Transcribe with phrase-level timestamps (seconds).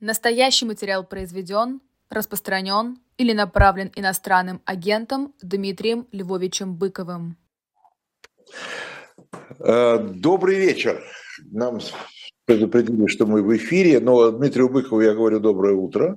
[0.00, 7.36] Настоящий материал произведен, распространен или направлен иностранным агентом Дмитрием Львовичем Быковым.
[9.58, 11.04] Э, добрый вечер.
[11.52, 11.80] Нам
[12.46, 16.16] предупредили, что мы в эфире, но Дмитрию Быкову я говорю доброе утро.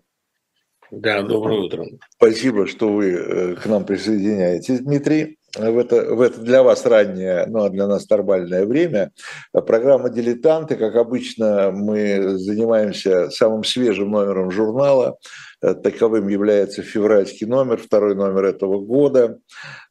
[0.90, 1.86] Да, доброе утро.
[2.12, 7.46] Спасибо, что вы э, к нам присоединяетесь, Дмитрий в это, в это для вас раннее,
[7.48, 9.12] ну а для нас нормальное время.
[9.52, 15.18] Программа «Дилетанты», как обычно, мы занимаемся самым свежим номером журнала.
[15.62, 19.40] Таковым является февральский номер, второй номер этого года.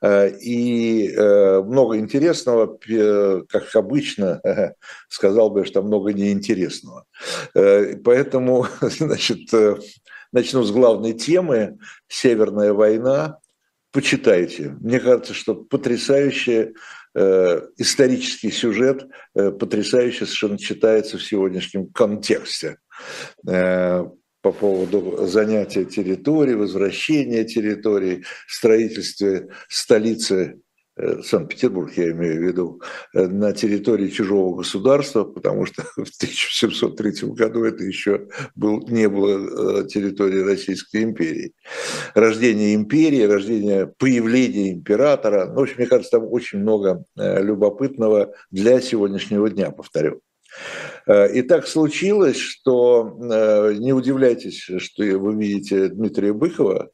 [0.05, 2.77] И э, много интересного,
[3.49, 4.43] как обычно,
[5.09, 7.05] сказал бы, что много неинтересного.
[7.55, 9.77] Э, поэтому, значит, э,
[10.33, 13.39] начну с главной темы «Северная война»,
[13.93, 14.77] почитайте.
[14.81, 16.75] Мне кажется, что потрясающий
[17.15, 22.79] э, исторический сюжет, э, потрясающе совершенно читается в сегодняшнем контексте.
[23.47, 24.05] Э,
[24.41, 30.61] по поводу занятия территории, возвращения территории, строительства столицы
[31.23, 32.83] Санкт-Петербург, я имею в виду,
[33.15, 39.81] э, на территории чужого государства, потому что в 1703 году это еще был, не было
[39.81, 41.55] э, территории Российской империи.
[42.15, 45.47] Рождение империи, рождение, появление императора.
[45.47, 50.21] Ну, в общем, мне кажется, там очень много любопытного для сегодняшнего дня, повторю.
[51.09, 53.17] И так случилось, что
[53.73, 56.91] не удивляйтесь, что вы видите Дмитрия Быкова,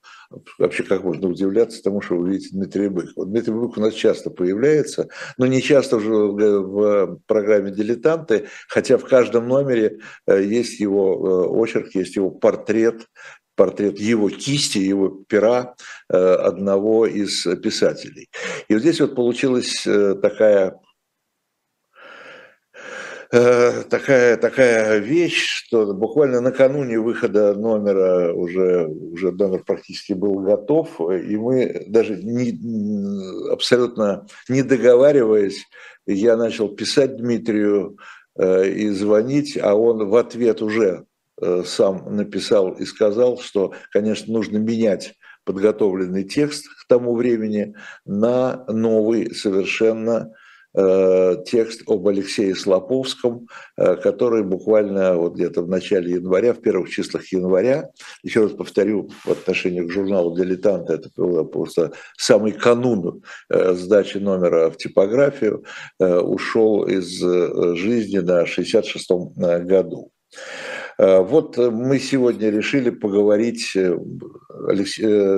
[0.59, 3.27] Вообще, как можно удивляться тому, что вы видите Дмитрия Быкова.
[3.27, 9.07] Дмитрий Быков у нас часто появляется, но не часто уже в программе «Дилетанты», хотя в
[9.07, 13.07] каждом номере э, есть его э, очерк, есть его портрет,
[13.57, 15.75] портрет его кисти, его пера
[16.11, 18.29] э, одного из писателей.
[18.69, 19.83] И вот здесь вот получилась
[20.21, 20.79] такая
[23.31, 31.37] такая, такая вещь, что буквально накануне выхода номера уже, уже номер практически был готов, и
[31.37, 32.59] мы даже не,
[33.51, 35.67] абсолютно не договариваясь,
[36.07, 37.99] я начал писать Дмитрию
[38.39, 41.05] э, и звонить, а он в ответ уже
[41.41, 47.75] э, сам написал и сказал, что, конечно, нужно менять подготовленный текст к тому времени
[48.07, 50.37] на новый совершенно Э,
[50.75, 57.33] текст об Алексее Слоповском, э, который буквально вот где-то в начале января, в первых числах
[57.33, 57.91] января,
[58.23, 64.19] еще раз повторю, в отношении к журналу «Дилетанта», это было просто самый канун э, сдачи
[64.19, 65.65] номера в типографию,
[65.99, 70.11] ушел из жизни на 66-м году.
[70.99, 73.97] Э, вот э, мы сегодня решили поговорить, э,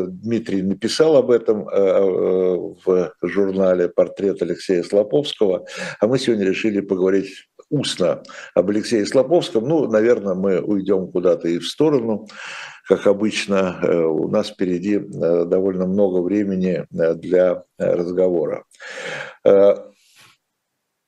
[0.08, 5.66] Дмитрий написал об этом в журнале «Портрет Алексея Слоповского»,
[6.00, 8.22] а мы сегодня решили поговорить устно
[8.54, 9.68] об Алексее Слоповском.
[9.68, 12.26] Ну, наверное, мы уйдем куда-то и в сторону.
[12.88, 13.78] Как обычно,
[14.08, 18.64] у нас впереди довольно много времени для разговора.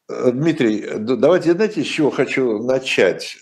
[0.08, 3.38] Дмитрий, давайте, знаете, с чего хочу начать?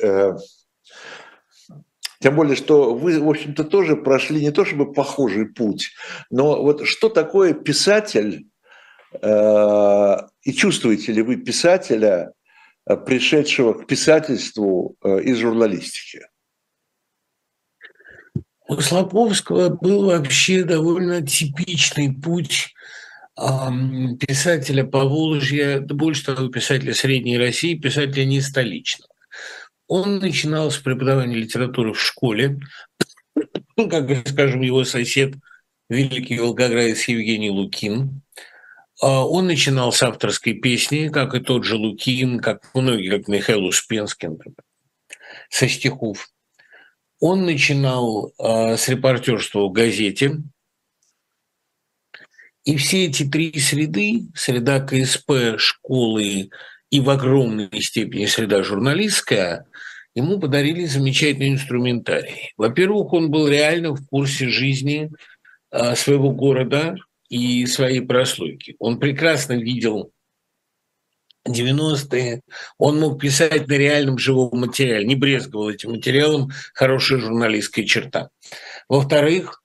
[2.20, 5.92] Тем более, что вы, в общем-то, тоже прошли не то чтобы похожий путь,
[6.30, 8.46] но вот что такое писатель,
[9.22, 12.32] э, и чувствуете ли вы писателя,
[12.86, 16.26] э, пришедшего к писательству э, из журналистики?
[18.68, 22.74] У Слоповского был вообще довольно типичный путь
[23.34, 29.09] писателя по Волжье, да больше того, писателя Средней России, писателя не столичного.
[29.90, 32.60] Он начинал с преподавания литературы в школе,
[33.76, 35.34] как, скажем, его сосед,
[35.88, 38.22] великий волгоградец Евгений Лукин.
[39.02, 43.64] А он начинал с авторской песни, как и тот же Лукин, как многие, как Михаил
[43.64, 44.58] Успенский, например,
[45.48, 46.30] со стихов.
[47.18, 50.36] Он начинал э, с репортерства в газете.
[52.62, 56.50] И все эти три среды, среда КСП, школы
[56.90, 59.66] и в огромной степени среда журналистская,
[60.14, 62.52] ему подарили замечательный инструментарий.
[62.56, 65.10] Во-первых, он был реально в курсе жизни
[65.70, 66.96] а, своего города
[67.28, 68.76] и своей прослойки.
[68.78, 70.12] Он прекрасно видел
[71.48, 72.42] 90-е,
[72.76, 78.28] он мог писать на реальном живом материале, не брезговал этим материалом, хорошая журналистская черта.
[78.88, 79.59] Во-вторых,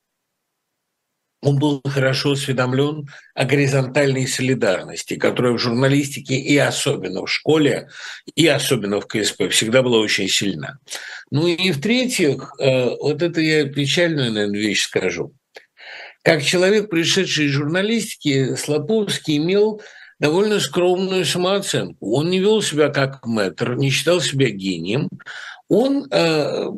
[1.46, 7.88] он был хорошо осведомлен о горизонтальной солидарности, которая в журналистике и особенно в школе,
[8.34, 10.80] и особенно в КСП всегда была очень сильна.
[11.30, 15.34] Ну и в-третьих, э, вот это я печальную, наверное, вещь скажу.
[16.24, 19.82] Как человек, пришедший из журналистики, Слоповский имел
[20.20, 22.12] довольно скромную самооценку.
[22.12, 25.10] Он не вел себя как мэтр, не считал себя гением.
[25.68, 26.70] Он э,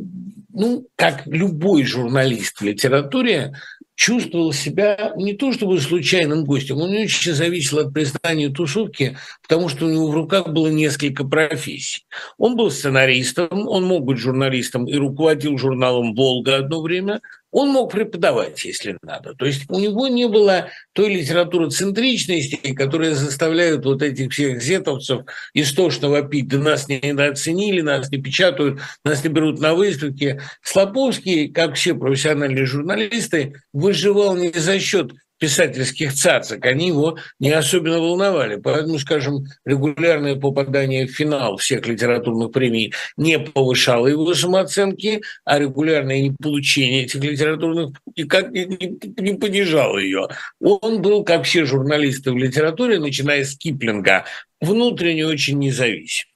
[0.58, 3.54] ну, как любой журналист в литературе,
[3.98, 9.88] чувствовал себя не то чтобы случайным гостем, он очень зависел от признания тусовки, потому что
[9.88, 12.06] у него в руках было несколько профессий.
[12.38, 17.22] Он был сценаристом, он мог быть журналистом и руководил журналом «Волга» одно время,
[17.57, 19.33] он мог преподавать, если надо.
[19.33, 25.21] То есть у него не было той литературы центричности, которая заставляет вот этих всех зетовцев
[25.56, 30.39] истошно вопить, да нас не недооценили, нас не печатают, нас не берут на выставки.
[30.62, 38.00] Слоповский, как все профессиональные журналисты, выживал не за счет писательских цацок, они его не особенно
[38.00, 38.56] волновали.
[38.57, 46.22] Поэтому, скажем, регулярное попадание в финал всех литературных премий не повышало его самооценки, а регулярное
[46.22, 50.28] неполучение этих литературных никак не, не, не понижало ее.
[50.60, 54.25] Он был, как все журналисты в литературе, начиная с Киплинга,
[54.60, 56.28] внутренне очень независим.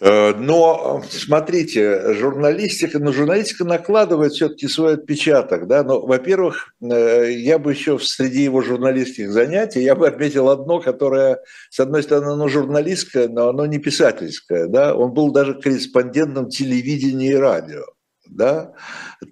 [0.00, 5.84] Э, но смотрите, журналистика, но ну, журналистика накладывает все-таки свой отпечаток, да.
[5.84, 11.40] Но, во-первых, э, я бы еще среди его журналистских занятий я бы отметил одно, которое,
[11.68, 14.94] с одной стороны, оно журналистское, но оно не писательское, да.
[14.94, 17.84] Он был даже корреспондентом телевидения и радио,
[18.26, 18.72] да.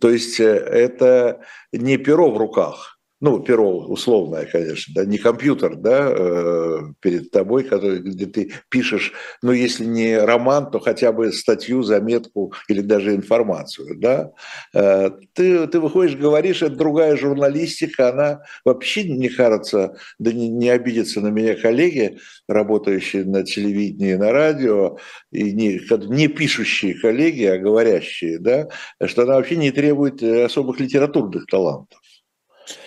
[0.03, 1.41] То есть э, это
[1.73, 7.65] не перо в руках, ну, перо условное, конечно, да, не компьютер, да, э, перед тобой,
[7.65, 9.13] который, где ты пишешь,
[9.43, 14.31] ну, если не роман, то хотя бы статью, заметку или даже информацию, да.
[14.73, 20.69] Э, ты, ты выходишь, говоришь, это другая журналистика, она вообще не кажется, да не, не
[20.71, 24.97] обидятся на меня коллеги, работающие на телевидении, на радио,
[25.33, 28.69] и не, не пишущие коллеги, а говорящие, да,
[29.05, 31.99] что она вообще не требует особых литературных талантов.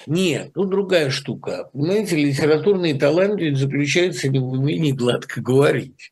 [0.08, 1.70] Нет, тут другая штука.
[1.74, 6.12] Понимаете, литературный талант ведь заключается не в умении гладко говорить.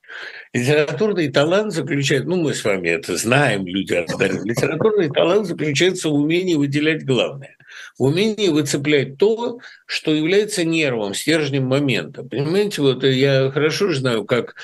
[0.54, 4.48] Литературный талант заключается, ну мы с вами это знаем, люди одарены.
[4.48, 7.56] Литературный талант заключается в умении выделять главное
[8.00, 12.24] в умении выцеплять то, что является нервом, стержнем момента.
[12.24, 14.56] Понимаете, вот я хорошо знаю, как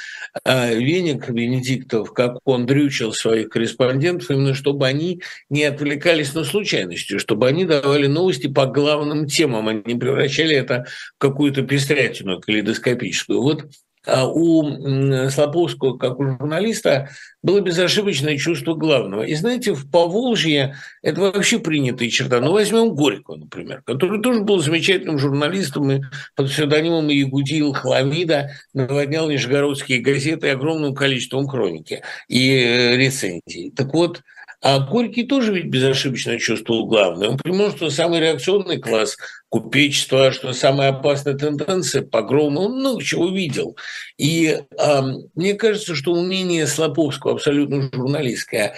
[0.46, 7.18] а, Веник Венедиктов, как он дрючил своих корреспондентов, именно чтобы они не отвлекались на случайности,
[7.18, 10.86] чтобы они давали новости по главным темам, они не превращали это
[11.16, 13.42] в какую-то пестрятину калейдоскопическую.
[13.42, 13.68] Вот а
[14.08, 17.10] у Слоповского, как у журналиста,
[17.42, 19.24] было безошибочное чувство главного.
[19.24, 22.40] И знаете, в Поволжье это вообще принятая черта.
[22.40, 26.02] Ну, возьмем Горького, например, который тоже был замечательным журналистом и
[26.36, 33.72] под псевдонимом Ягудил Хламида наводнял нижегородские газеты огромным количеством хроники и э, рецензий.
[33.76, 34.22] Так вот,
[34.66, 37.30] а Горький тоже ведь безошибочно чувствовал главное.
[37.30, 39.16] Он понимал, что самый реакционный класс
[39.50, 43.78] купечества, что самая опасная тенденция– погромы, он много чего видел.
[44.18, 45.02] И э,
[45.36, 48.74] мне кажется, что умение Слоповского, абсолютно журналистское,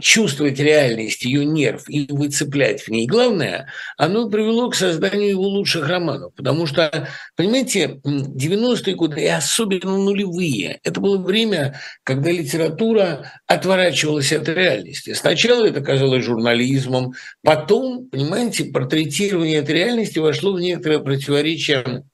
[0.00, 3.06] чувствовать реальность, ее нерв и выцеплять в ней.
[3.06, 6.34] Главное, оно привело к созданию его лучших романов.
[6.34, 14.48] Потому что, понимаете, 90-е годы, и особенно нулевые, это было время, когда литература отворачивалась от
[14.48, 15.14] реальности.
[15.14, 22.04] Сначала это казалось журнализмом, потом, понимаете, портретирование этой реальности вошло в некоторое противоречие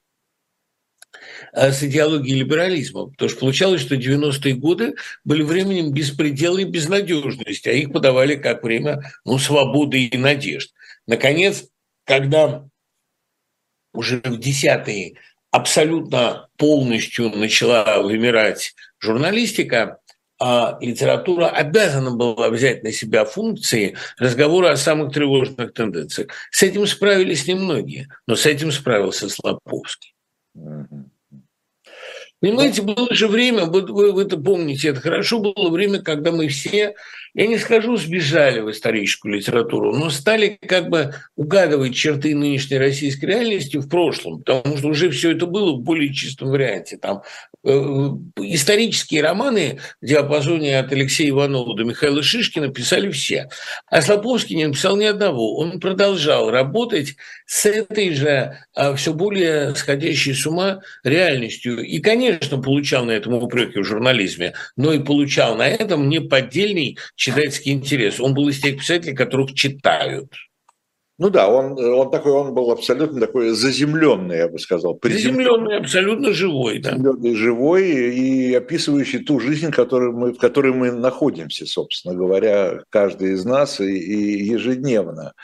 [1.55, 3.07] с идеологией либерализма.
[3.07, 8.63] Потому что получалось, что 90-е годы были временем беспредела и безнадежности, а их подавали как
[8.63, 10.73] время ну, свободы и надежд.
[11.07, 11.65] Наконец,
[12.05, 12.65] когда
[13.93, 15.15] уже в десятые
[15.51, 19.99] абсолютно полностью начала вымирать журналистика,
[20.41, 26.29] а литература обязана была взять на себя функции разговора о самых тревожных тенденциях.
[26.51, 30.15] С этим справились немногие, но с этим справился Слоповский.
[32.45, 36.49] Понимаете, было же время, вы, вы, вы это помните, это хорошо было время, когда мы
[36.49, 36.95] все
[37.35, 43.25] я не скажу, сбежали в историческую литературу, но стали как бы угадывать черты нынешней российской
[43.25, 46.97] реальности в прошлом, потому что уже все это было в более чистом варианте.
[46.97, 47.23] Там
[47.65, 47.71] э,
[48.37, 53.49] исторические романы в диапазоне от Алексея Иванова до Михаила Шишкина писали все.
[53.91, 55.57] А Слоповский не написал ни одного.
[55.57, 61.83] Он продолжал работать с этой же а, все более сходящей с ума реальностью.
[61.83, 67.71] И, конечно, получал на этом упреки в журнализме, но и получал на этом неподдельный читательский
[67.71, 68.21] интерес.
[68.21, 70.31] Он был из тех писателей, которых читают.
[71.17, 74.99] Ну да, он, он такой, он был абсолютно такой заземленный, я бы сказал.
[75.01, 76.91] Заземленный, абсолютно живой, да.
[76.91, 83.35] Заземленный, живой и описывающий ту жизнь, которую мы, в которой мы находимся, собственно говоря, каждый
[83.35, 85.35] из нас и, и ежедневно.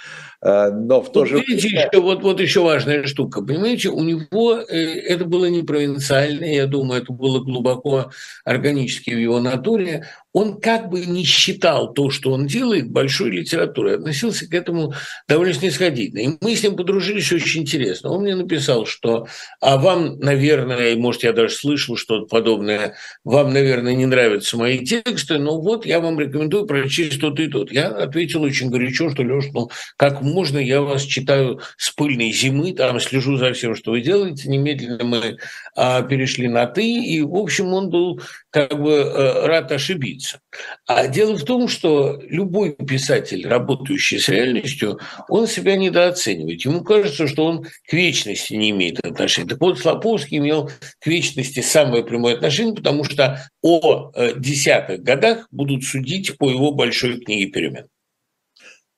[0.43, 1.55] А, но в то же время...
[1.55, 3.43] Еще, вот, вот еще важная штука.
[3.43, 8.11] Понимаете, у него э, это было не провинциально, я думаю, это было глубоко
[8.45, 10.07] органически в его натуре.
[10.33, 14.95] он как бы не считал то, что он делает, большой литературой, относился к этому
[15.29, 16.21] довольно снисходительно.
[16.21, 18.11] И мы с ним подружились очень интересно.
[18.11, 19.27] Он мне написал, что
[19.61, 22.95] а вам, наверное, может, я даже слышал что-то подобное,
[23.25, 27.73] вам, наверное, не нравятся мои тексты, но вот я вам рекомендую прочесть тот и тот.
[27.73, 32.73] Я ответил очень горячо, что, Леш, ну, как можно, я вас читаю с пыльной зимы,
[32.73, 34.49] там слежу за всем, что вы делаете.
[34.49, 35.39] Немедленно мы
[35.77, 38.21] а, перешли на «ты», и, в общем, он был
[38.51, 40.41] как бы э, рад ошибиться.
[40.87, 46.65] А дело в том, что любой писатель, работающий с реальностью, он себя недооценивает.
[46.65, 49.49] Ему кажется, что он к вечности не имеет отношения.
[49.49, 55.47] Так вот, Слоповский имел к вечности самое прямое отношение, потому что о э, десятых годах
[55.53, 57.87] будут судить по его большой книге перемен.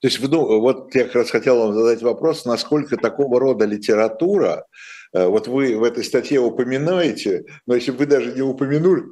[0.02, 4.66] То есть, ну, вот я как раз хотел вам задать вопрос, насколько такого рода литература,
[5.14, 9.04] э, вот вы в этой статье упоминаете, но если бы вы даже не упомянули,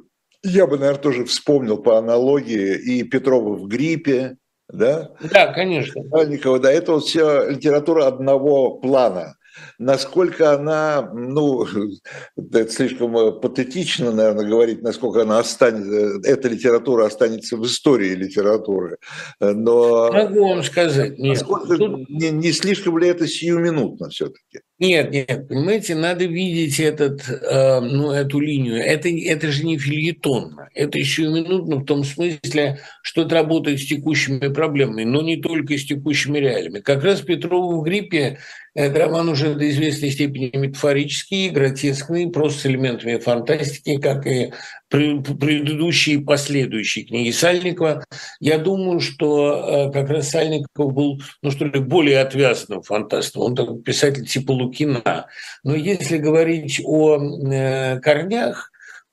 [0.43, 4.35] я бы, наверное, тоже вспомнил по аналогии и Петрова в гриппе,
[4.67, 5.11] да?
[5.21, 6.01] Да, конечно.
[6.25, 9.35] Никого, да, это вот все литература одного плана.
[9.79, 11.65] Насколько она, ну,
[12.37, 18.97] это слишком э, патетично, наверное, говорить, насколько она останется, эта литература останется в истории литературы.
[19.39, 21.39] Но Могу вам сказать, нет.
[21.39, 22.09] Насколько, Тут...
[22.09, 24.61] не, не слишком ли это сиюминутно все-таки?
[24.81, 28.77] Нет, нет, понимаете, надо видеть этот, э, ну, эту линию.
[28.77, 30.69] Это, это же не фильетонно.
[30.73, 35.37] Это еще и минутно в том смысле, что это работает с текущими проблемами, но не
[35.37, 36.79] только с текущими реалиями.
[36.79, 38.39] Как раз Петрову в гриппе
[38.73, 44.51] этот роман уже до известной степени метафорический, гротескный, просто с элементами фантастики, как и
[44.91, 48.03] предыдущие и последующие книги Сальникова.
[48.39, 53.41] Я думаю, что э, как раз Сальников был, ну что ли, более отвязанным фантастом.
[53.41, 55.27] Он такой писатель типа Лукина.
[55.63, 58.71] Но если говорить о э, корнях,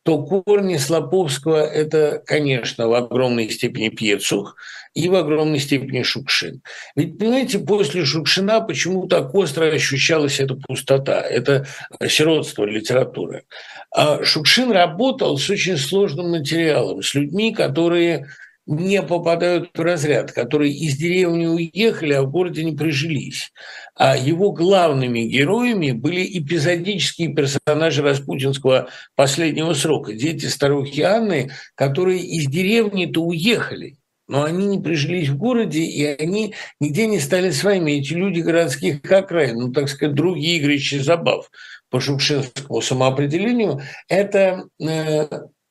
[0.08, 4.56] то корни Слоповского– это, конечно, в огромной степени Пьецух
[4.94, 6.62] и в огромной степени Шукшин.
[6.96, 11.66] Ведь, понимаете, после Шукшина почему так остро ощущалась эта пустота, это
[12.08, 13.44] сиротство литературы.
[13.90, 18.28] А Шукшин работал с очень сложным материалом, с людьми, которые
[18.68, 23.50] не попадают в разряд, которые из деревни уехали, а в городе не прижились.
[23.94, 30.12] А его главными героями были эпизодические персонажи распутинского последнего срока.
[30.12, 33.96] Дети старухи Анны, которые из деревни-то уехали,
[34.28, 37.92] но они не прижились в городе, и они нигде не стали своими.
[37.92, 41.50] Эти люди городских окраин, ну, так сказать, другие игрища забав
[41.90, 45.26] по шукшинскому самоопределению, это э,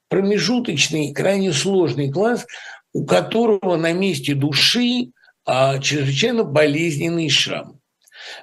[0.09, 2.45] промежуточный, крайне сложный класс,
[2.93, 5.11] у которого на месте души
[5.45, 7.76] а, чрезвычайно болезненный шрам.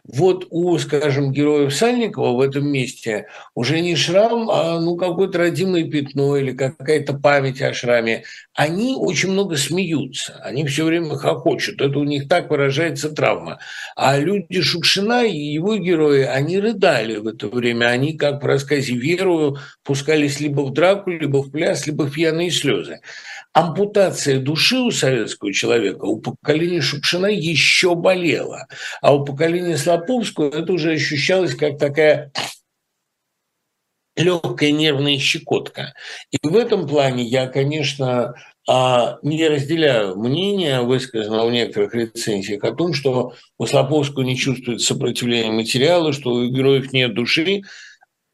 [0.05, 5.85] Вот у, скажем, героев Сальникова в этом месте уже не шрам, а ну, какое-то родимое
[5.85, 8.25] пятно или какая-то память о шраме.
[8.55, 11.81] Они очень много смеются, они все время хохочут.
[11.81, 13.59] Это у них так выражается травма.
[13.97, 17.87] А люди Шукшина и его герои, они рыдали в это время.
[17.87, 22.51] Они, как в рассказе «Верую», пускались либо в драку, либо в пляс, либо в пьяные
[22.51, 23.01] слезы
[23.55, 28.67] ампутация души у советского человека у поколения Шукшина еще болела,
[29.01, 32.33] а у поколения Слоповского это уже ощущалось как такая
[34.17, 35.95] легкая нервная щекотка.
[36.31, 38.35] И в этом плане я, конечно,
[38.69, 44.81] а, не разделяю мнение, высказанного в некоторых рецензиях, о том, что у Слоповского не чувствует
[44.81, 47.63] сопротивления материала, что у героев нет души.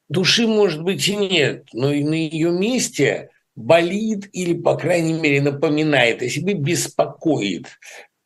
[0.08, 3.28] Души, может быть, и нет, но и на ее месте–
[3.60, 7.66] болит или, по крайней мере, напоминает о себе, беспокоит.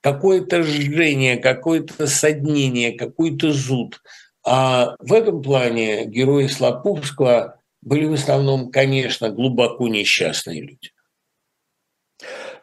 [0.00, 4.02] Какое-то жжение, какое-то соднение, какой-то зуд.
[4.46, 10.90] А в этом плане герои Слоповского были в основном, конечно, глубоко несчастные люди.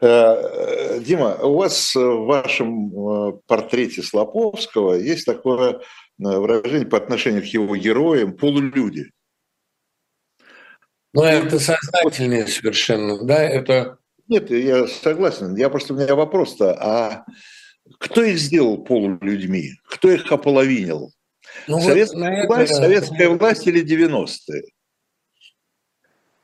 [0.02, 5.80] Э, Дима, у вас в вашем э, портрете Слоповского есть такое э,
[6.18, 9.12] выражение по отношению к его героям «полулюди».
[11.14, 13.98] Ну, это сознательные совершенно, да, это...
[14.28, 15.56] Нет, я согласен.
[15.56, 17.26] Я просто, у меня вопрос-то, а
[18.00, 19.72] кто их сделал полулюдьми?
[19.90, 21.12] Кто их ополовинил?
[21.68, 22.82] Ну, советская, вот власть, это...
[22.82, 24.64] советская власть или 90-е?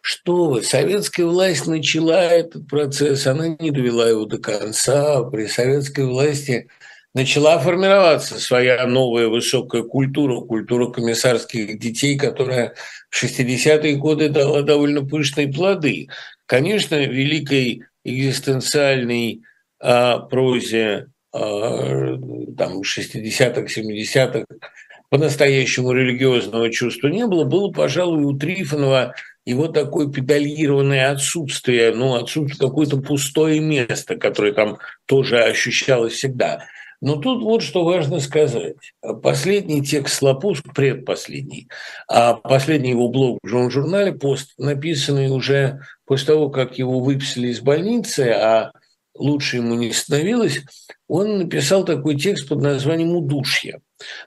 [0.01, 5.24] Что вы, советская власть начала этот процесс, она не довела его до конца.
[5.24, 6.69] При советской власти
[7.17, 12.75] начала формироваться своя новая высокая культура, культура комиссарских детей, которая
[13.09, 16.09] в 60-е годы дала довольно пышные плоды.
[16.45, 19.41] Конечно, великой экзистенциальной
[19.79, 22.17] а, прозе а,
[22.55, 24.45] там, 60-х, 70-х
[25.09, 32.69] по-настоящему религиозного чувства не было, было, пожалуй, у Трифонова его такое педалированное отсутствие, ну, отсутствие
[32.69, 36.65] какое-то пустое место, которое там тоже ощущалось всегда.
[36.99, 38.75] Но тут вот что важно сказать.
[39.21, 41.67] Последний текст Слопуск, предпоследний,
[42.07, 47.61] а последний его блог в журнале «Пост», написанный уже после того, как его выписали из
[47.61, 48.71] больницы, а
[49.13, 50.61] лучше ему не становилось,
[51.07, 53.81] он написал такой текст под названием «Удушье».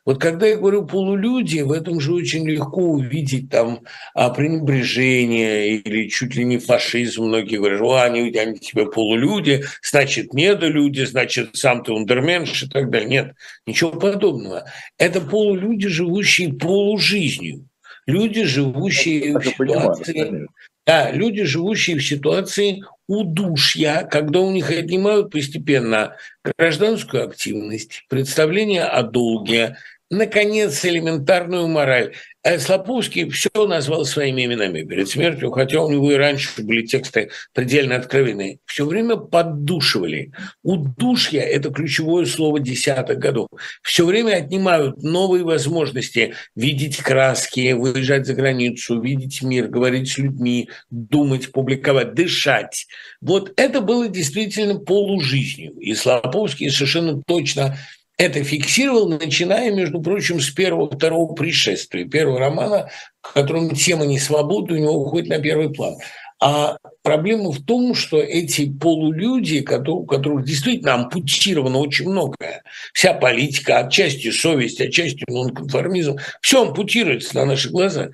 [0.05, 3.81] Вот когда я говорю полулюди, в этом же очень легко увидеть там
[4.15, 7.25] а, пренебрежение или чуть ли не фашизм.
[7.25, 12.91] Многие говорят, о, они, они тебе полулюди, значит, недолюди, значит, сам ты ундерменш и так
[12.91, 13.09] далее.
[13.09, 13.35] Нет,
[13.67, 14.65] ничего подобного.
[14.99, 17.69] Это полулюди, живущие полужизнью.
[18.07, 20.49] Люди, живущие в ситуации...
[20.91, 26.17] Да, люди, живущие в ситуации удушья, когда у них отнимают постепенно
[26.59, 29.77] гражданскую активность, представление о долге,
[30.11, 32.15] наконец, элементарную мораль.
[32.43, 37.31] А Слоповский все назвал своими именами перед смертью, хотя у него и раньше были тексты
[37.53, 38.61] предельно откровенные.
[38.65, 40.33] Все время поддушивали.
[40.63, 43.49] Удушья– это ключевое слово десятых годов.
[43.83, 50.71] Все время отнимают новые возможности видеть краски, выезжать за границу, видеть мир, говорить с людьми,
[50.89, 52.87] думать, публиковать, дышать.
[53.21, 55.73] Вот это было действительно полужизнью.
[55.79, 57.77] И Слоповский совершенно точно
[58.21, 62.91] это фиксировал, начиная, между прочим, с первого-второго пришествия, первого романа,
[63.23, 65.97] в котором тема несвободы у него уходит на первый план.
[66.39, 72.63] А проблема в том, что эти полулюди, у которых действительно ампутировано очень многое,
[72.93, 78.11] вся политика, отчасти совесть, отчасти нонконформизм, все ампутируется на наших глазах.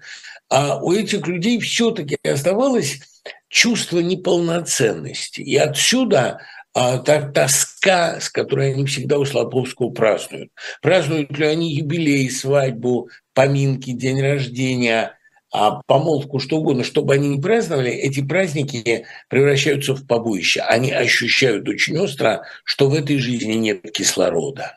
[0.49, 3.01] А у этих людей все-таки оставалось
[3.49, 5.41] чувство неполноценности.
[5.41, 6.39] И отсюда
[6.79, 10.53] а та тоска, с которой они всегда у Слоповского празднуют.
[10.83, 15.19] Празднуют ли они юбилей, свадьбу, поминки, день рождения,
[15.51, 20.61] а помолвку, что угодно, чтобы они не праздновали, эти праздники превращаются в побоище.
[20.61, 24.77] Они ощущают очень остро, что в этой жизни нет кислорода.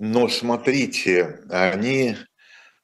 [0.00, 2.16] Но смотрите, они,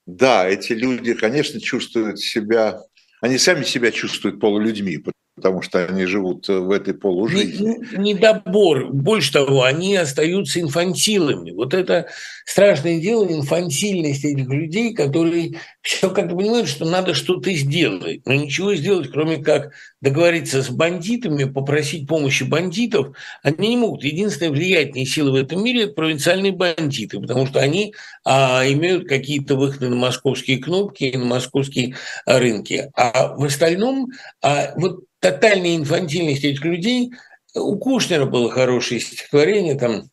[0.06, 2.82] да, эти люди, конечно, чувствуют себя,
[3.20, 4.98] они сами себя чувствуют полулюдьми,
[5.37, 7.79] потому что они живут в этой полужизни.
[7.96, 8.90] Недобор.
[8.90, 11.51] Больше того, они остаются инфантилами.
[11.51, 12.07] Вот это
[12.46, 18.22] страшное дело, инфантильность этих людей, которые все как-то понимают, что надо что-то сделать.
[18.25, 24.05] Но ничего сделать, кроме как договориться с бандитами, попросить помощи бандитов, они не могут.
[24.05, 27.94] Единственная влиятельная сила в этом мире– это провинциальные бандиты, потому что они
[28.25, 32.90] а, имеют какие-то выходы на московские кнопки на московские рынки.
[32.94, 34.09] А в остальном
[34.42, 37.12] а, вот тотальной инфантильности этих людей.
[37.54, 40.08] У Кушнера было хорошее стихотворение, там,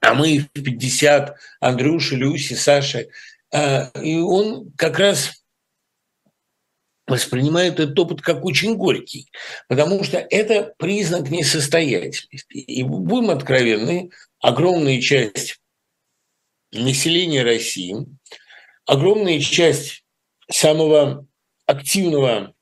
[0.00, 3.06] а мы в 50, Андрюша, Люси, Саша.
[3.52, 5.42] А, и он как раз
[7.08, 9.28] воспринимает этот опыт как очень горький,
[9.66, 12.58] потому что это признак несостоятельности.
[12.58, 15.60] И будем откровенны, огромная часть
[16.70, 18.06] населения России,
[18.84, 20.04] огромная часть
[20.48, 21.26] самого
[21.66, 22.54] активного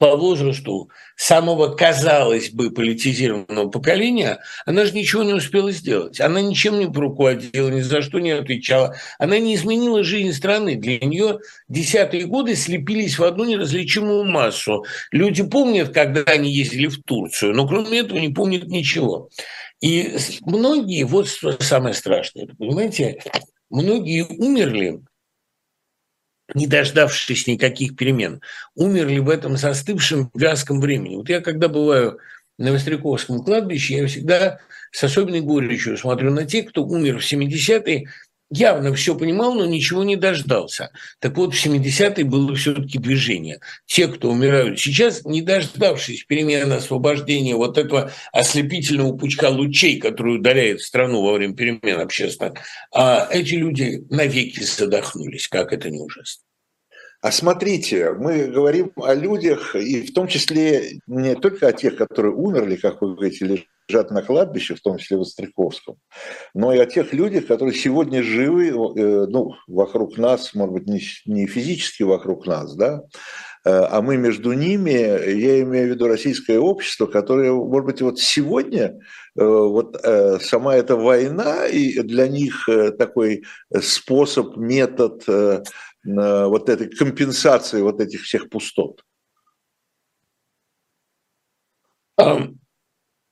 [0.00, 6.22] по возрасту самого, казалось бы, политизированного поколения, она же ничего не успела сделать.
[6.22, 8.96] Она ничем не руководила, ни за что не отвечала.
[9.18, 10.76] Она не изменила жизнь страны.
[10.76, 14.86] Для нее десятые годы слепились в одну неразличимую массу.
[15.10, 19.28] Люди помнят, когда они ездили в Турцию, но кроме этого не помнят ничего.
[19.82, 23.22] И многие, вот самое страшное, понимаете,
[23.68, 25.02] многие умерли
[26.54, 28.40] не дождавшись никаких перемен,
[28.74, 31.16] умерли в этом застывшем вязком времени.
[31.16, 32.18] Вот я когда бываю
[32.58, 34.60] на Востряковском кладбище, я всегда
[34.92, 38.08] с особенной горечью смотрю на тех, кто умер в 70-е,
[38.50, 40.90] явно все понимал, но ничего не дождался.
[41.20, 43.60] Так вот, в 70-е было все-таки движение.
[43.86, 50.80] Те, кто умирают сейчас, не дождавшись перемены освобождения вот этого ослепительного пучка лучей, который ударяет
[50.80, 52.54] страну во время перемен общественных,
[52.92, 56.42] а эти люди навеки задохнулись, как это не ужасно.
[57.22, 62.34] А смотрите, мы говорим о людях, и в том числе не только о тех, которые
[62.34, 63.66] умерли, как вы говорите, лежат
[64.10, 65.96] на кладбище, в том числе в Остряковском,
[66.54, 71.00] но и о тех людях, которые сегодня живы, э, ну, вокруг нас, может быть, не,
[71.26, 73.02] не физически вокруг нас, да,
[73.64, 78.18] э, а мы между ними, я имею в виду российское общество, которое, может быть, вот
[78.18, 78.98] сегодня
[79.38, 80.00] э, вот
[80.42, 83.44] сама эта война и для них такой
[83.80, 85.24] способ, метод
[86.02, 89.02] вот этой компенсации вот этих всех пустот?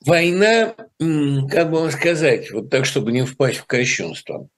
[0.04, 4.48] Война, как бы вам сказать, вот так, чтобы не впасть в кощунство.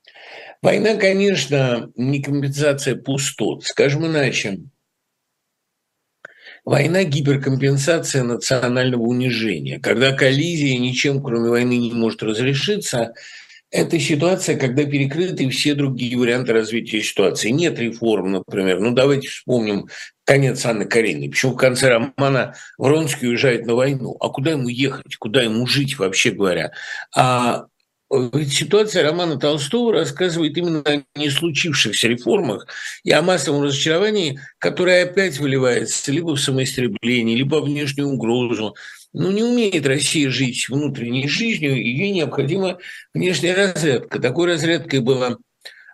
[0.63, 3.65] Война, конечно, не компенсация пустот.
[3.65, 4.61] Скажем иначе,
[6.65, 9.81] Война– гиперкомпенсация национального унижения.
[9.81, 13.15] Когда коллизия ничем, кроме войны, не может разрешиться,
[13.71, 17.51] это ситуация, когда перекрыты все другие варианты развития ситуации.
[17.51, 18.81] Нет реформ, например.
[18.81, 19.89] Ну, давайте вспомним
[20.25, 21.31] конец Анны Карениной.
[21.31, 24.17] Почему в конце романа Вронский уезжает на войну?
[24.21, 25.17] А куда ему ехать?
[25.17, 26.73] Куда ему жить, вообще говоря?
[27.17, 27.67] А
[28.11, 32.67] ведь ситуация романа Толстого рассказывает именно о не случившихся реформах
[33.05, 38.75] и о массовом разочаровании, которое опять выливается либо в самоистребление, либо в внешнюю угрозу.
[39.13, 42.79] Ну, не умеет Россия жить внутренней жизнью, ей необходима
[43.13, 44.21] внешняя разрядка.
[44.21, 45.37] Такой разрядкой была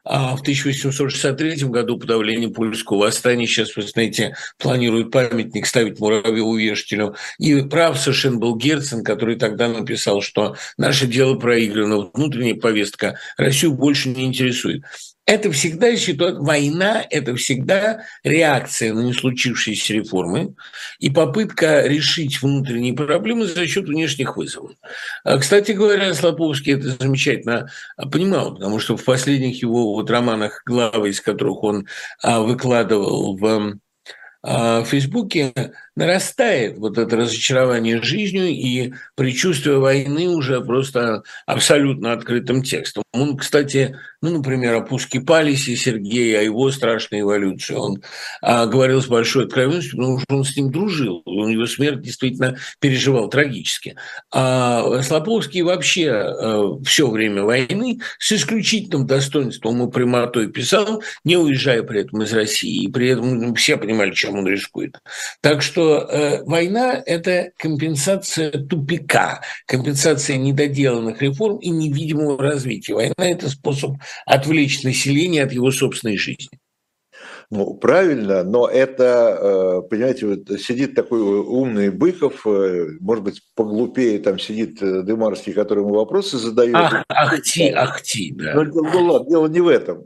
[0.09, 3.47] а в 1863 году подавление польского восстания.
[3.47, 7.17] Сейчас, вы знаете, планируют памятник ставить Муравьеву вешателю.
[7.41, 13.73] И прав совершенно был Герцен, который тогда написал, что наше дело проиграно, внутренняя повестка Россию
[13.73, 14.85] больше не интересует.
[15.27, 20.55] Это всегда ситуация, война– это всегда реакция на не случившиеся реформы
[21.01, 24.73] и попытка решить внутренние проблемы за счет внешних вызовов.
[25.25, 27.69] А, кстати говоря, Слоповский это замечательно
[28.13, 31.89] понимал, потому что в последних его вот романах, главы из которых он
[32.23, 33.81] а, выкладывал в
[34.45, 35.53] а, Фейсбуке
[35.97, 43.03] нарастает вот это разочарование жизнью и предчувствие войны уже просто абсолютно открытым текстом.
[43.13, 47.75] Он, кстати, ну, например, о пуске Палисе Сергея, о его страшной эволюции.
[47.75, 48.03] Он
[48.43, 51.23] а, говорил с большой откровенностью, потому что он с ним дружил.
[51.25, 53.97] У него смерть действительно переживал трагически.
[54.33, 61.83] А Слоповский вообще а, все время войны с исключительным достоинством и прямотой писал, не уезжая
[61.83, 62.85] при этом из России.
[62.85, 64.99] И при этом все понимали, чем он рискует.
[65.41, 72.95] Так что э, война– это компенсация тупика, компенсация недоделанных реформ и невидимого развития.
[72.95, 76.59] Война– это способ отвлечь население от его собственной жизни.
[77.51, 84.19] Ну, правильно, но это, э, понимаете, вот сидит такой умный Быков, э, может быть, поглупее
[84.19, 86.75] там сидит э, Дымарский, который ему вопросы задает.
[86.75, 88.55] Ах, ахти, ахти, да.
[88.55, 90.03] Ну, ну ладно, дело не в этом.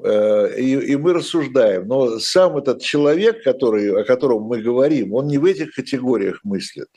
[0.55, 5.39] И, и мы рассуждаем, но сам этот человек, который, о котором мы говорим, он не
[5.39, 6.89] в этих категориях мыслит.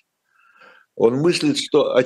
[0.95, 1.97] Он мыслит, что,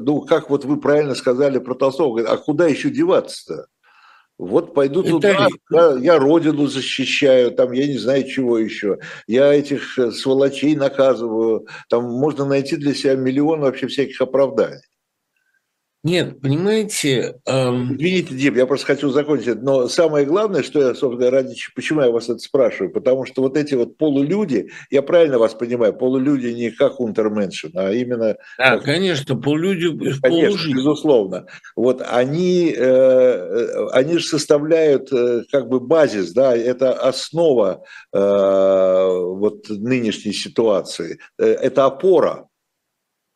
[0.00, 3.66] ну, как вот вы правильно сказали про Толстого, а куда еще деваться-то?
[4.36, 8.98] Вот пойду туда, я, я родину защищаю, там я не знаю чего еще.
[9.28, 11.68] Я этих э, сволочей наказываю.
[11.88, 14.82] Там можно найти для себя миллион вообще всяких оправданий.
[16.04, 17.40] Нет, понимаете...
[17.46, 17.96] Эм...
[17.96, 19.62] Извините, Дим, я просто хочу закончить.
[19.62, 23.56] Но самое главное, что я, собственно, ради почему я вас это спрашиваю, потому что вот
[23.56, 28.36] эти вот полулюди, я правильно вас понимаю, полулюди не как унтерменшин, а именно...
[28.58, 28.84] Да, как...
[28.84, 31.46] конечно, полулюди Конечно, безусловно.
[31.74, 38.18] Вот они, э, э, они же составляют э, как бы базис, да, это основа э,
[38.18, 42.48] вот нынешней ситуации, э, это опора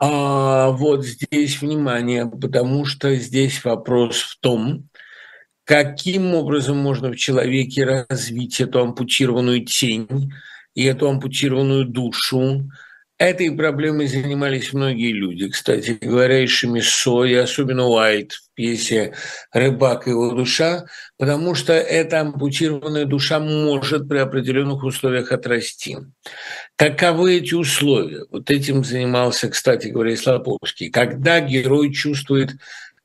[0.01, 4.89] а вот здесь внимание, потому что здесь вопрос в том,
[5.65, 10.33] каким образом можно в человеке развить эту ампутированную тень
[10.75, 12.69] и эту ампутированную душу,
[13.19, 19.13] Этой проблемой занимались многие люди, кстати говоря, и Шемисо, и особенно Уайт в пьесе
[19.53, 25.99] «Рыбак и его душа», потому что эта ампутированная душа может при определенных условиях отрасти.
[26.79, 28.25] Каковы эти условия?
[28.31, 30.91] Вот этим занимался, кстати говоря, Слоповский.
[30.91, 32.53] Когда герой чувствует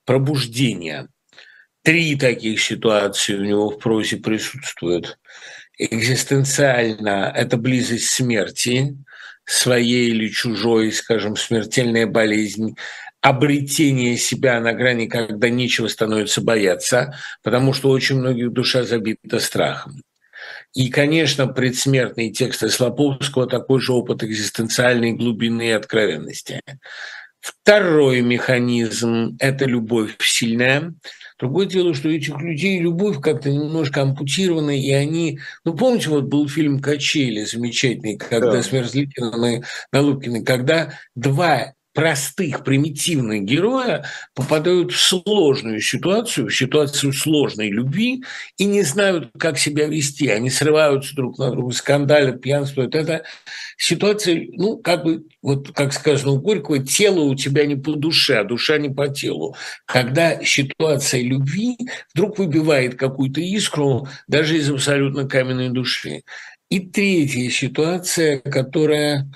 [0.06, 1.08] пробуждение,
[1.82, 5.18] три таких ситуации у него в прозе присутствуют.
[5.78, 8.96] Экзистенциально– это близость смерти–
[9.46, 12.76] своей или чужой, скажем, смертельная болезнь,
[13.22, 20.02] обретение себя на грани, когда нечего становится бояться, потому что очень многих душа забита страхом.
[20.74, 26.62] И, конечно, предсмертные тексты Слоповского такой же опыт экзистенциальной глубины и откровенности.
[27.40, 30.94] Второй механизм– это любовь сильная,
[31.40, 35.40] Другое дело, что у этих людей любовь как-то немножко ампутирована, и они...
[35.66, 38.64] Ну, помните, вот был фильм «Качели» замечательный, когда да.
[38.64, 47.14] с Мерзликиным и Налубкиным, когда два простых, примитивных героя попадают в сложную ситуацию, в ситуацию
[47.14, 48.24] сложной любви
[48.58, 50.28] и не знают, как себя вести.
[50.28, 52.96] Они срываются друг на друга, скандалят, пьянствуют.
[52.96, 53.24] Это
[53.78, 58.40] ситуация, ну, как бы, вот как сказано у Горького, тело у тебя не по душе,
[58.40, 59.56] а душа не по телу.
[59.86, 61.78] Когда ситуация любви
[62.14, 66.24] вдруг выбивает какую-то искру даже из абсолютно каменной души.
[66.70, 69.30] И третья ситуация, которая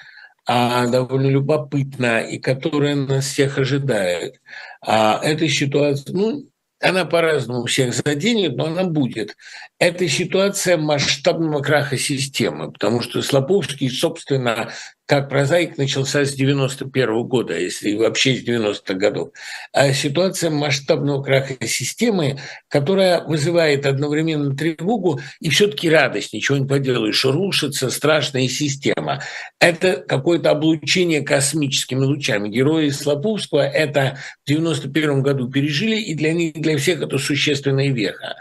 [0.47, 4.39] а, довольно любопытна и которая нас всех ожидает.
[4.81, 6.45] А эта ситуация, ну,
[6.79, 9.36] она по-разному всех заденет, но она будет.
[9.77, 14.71] Это ситуация масштабного краха системы, потому что Слоповский, собственно,
[15.07, 19.29] как прозаик начался с 91 года, если вообще с 90-х годов.
[19.71, 27.23] А ситуация масштабного краха системы, которая вызывает одновременно тревогу и все-таки радость, ничего не поделаешь,
[27.23, 29.23] рушится страшная система.
[29.61, 32.49] Это какое-то облучение космическими лучами.
[32.49, 38.35] Герои Слоповского это в 91 году пережили, и для них, для всех это существенная веха.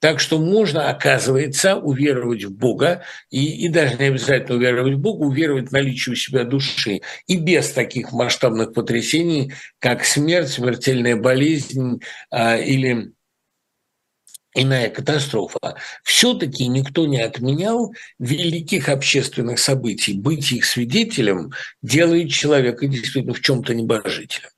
[0.00, 5.24] Так что можно, оказывается, уверовать в Бога, и, и даже не обязательно уверовать в Бога,
[5.24, 7.02] уверовать в наличие у себя души.
[7.26, 13.12] И без таких масштабных потрясений, как смерть, смертельная болезнь а, или
[14.54, 20.14] иная катастрофа, все-таки никто не отменял великих общественных событий.
[20.14, 24.50] Быть их свидетелем делает человека действительно в чем-то небожителем.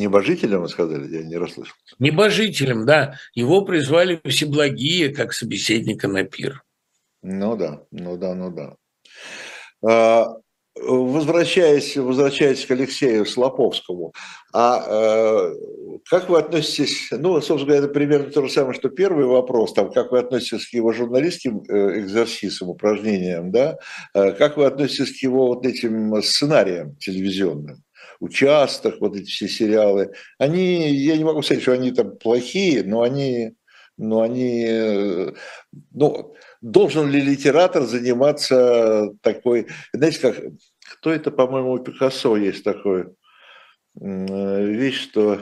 [0.00, 1.76] Небожителем, вы сказали, я не расслышал.
[1.98, 3.18] Небожителем, да.
[3.34, 6.62] Его призвали всеблагие, как собеседника на пир.
[7.22, 8.76] Ну да, ну да, ну да.
[9.86, 10.36] А,
[10.74, 14.14] возвращаясь, возвращаясь к Алексею Слоповскому,
[14.54, 15.54] а э,
[16.08, 19.92] как вы относитесь, ну, собственно говоря, это примерно то же самое, что первый вопрос, там,
[19.92, 23.76] как вы относитесь к его журналистским э, экзерсисам, упражнениям, да,
[24.14, 27.82] э, как вы относитесь к его вот этим сценариям телевизионным?
[28.20, 33.02] Участок, вот эти все сериалы, они, я не могу сказать, что они там плохие, но
[33.02, 33.54] они,
[33.96, 35.32] но они, э,
[35.92, 40.36] ну, должен ли литератор заниматься такой, знаете, как,
[40.92, 43.06] кто это, по-моему, у Пикассо есть такой
[44.00, 45.40] э, вещь, что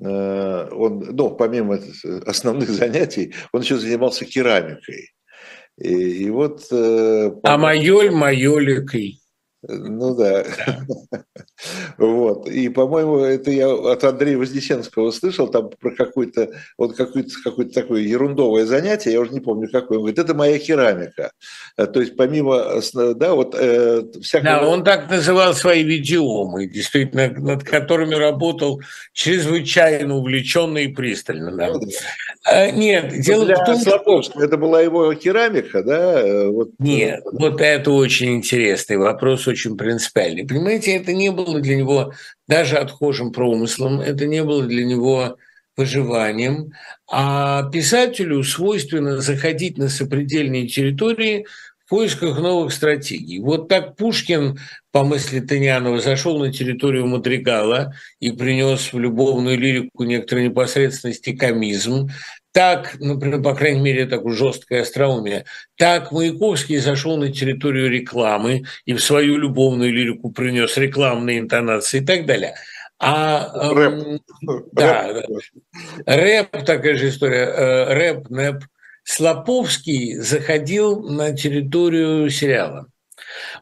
[0.00, 1.78] э, он, ну, помимо
[2.26, 5.12] основных занятий, он еще занимался керамикой.
[5.78, 6.66] И, и вот...
[6.72, 9.20] А майоль майоликой.
[9.62, 10.44] Ну да.
[11.96, 12.48] Вот.
[12.48, 18.02] И, по-моему, это я от Андрея Вознесенского слышал, там про какое-то вот какое-то какое такое
[18.02, 19.98] ерундовое занятие, я уже не помню какое.
[19.98, 21.32] Он говорит, это моя керамика.
[21.76, 22.80] Э, то есть помимо,
[23.14, 24.60] да, вот э, всякого...
[24.60, 28.80] Да, он так называл свои видеомы, действительно, над которыми работал
[29.12, 31.50] чрезвычайно увлеченно и пристально.
[31.56, 31.72] Да.
[31.72, 31.86] Ну, да.
[32.44, 34.40] А, нет, Но дело в том, что...
[34.40, 36.20] это была его керамика, да?
[36.20, 36.70] Э, вот...
[36.78, 40.46] Нет, вот это очень интересный вопрос, очень принципиальный.
[40.46, 42.12] Понимаете, это не было для него
[42.46, 45.36] даже отхожим промыслом, это не было для него
[45.76, 46.72] выживанием,
[47.10, 51.46] а писателю свойственно заходить на сопредельные территории
[51.86, 53.40] в поисках новых стратегий.
[53.40, 54.58] Вот так Пушкин,
[54.92, 62.10] по мысли Тынянова, зашел на территорию Мадригала и принес в любовную лирику некоторой непосредственности комизм
[62.52, 65.44] так, например, по крайней мере, такое жесткое остроумие,
[65.76, 72.04] так Маяковский зашел на территорию рекламы и в свою любовную лирику принес рекламные интонации и
[72.04, 72.54] так далее.
[72.98, 73.92] А рэп.
[73.92, 74.20] Эм,
[74.72, 75.26] да, рэп.
[76.06, 78.64] рэп, такая же история, э, рэп, нэп.
[79.04, 82.88] Слоповский заходил на территорию сериала.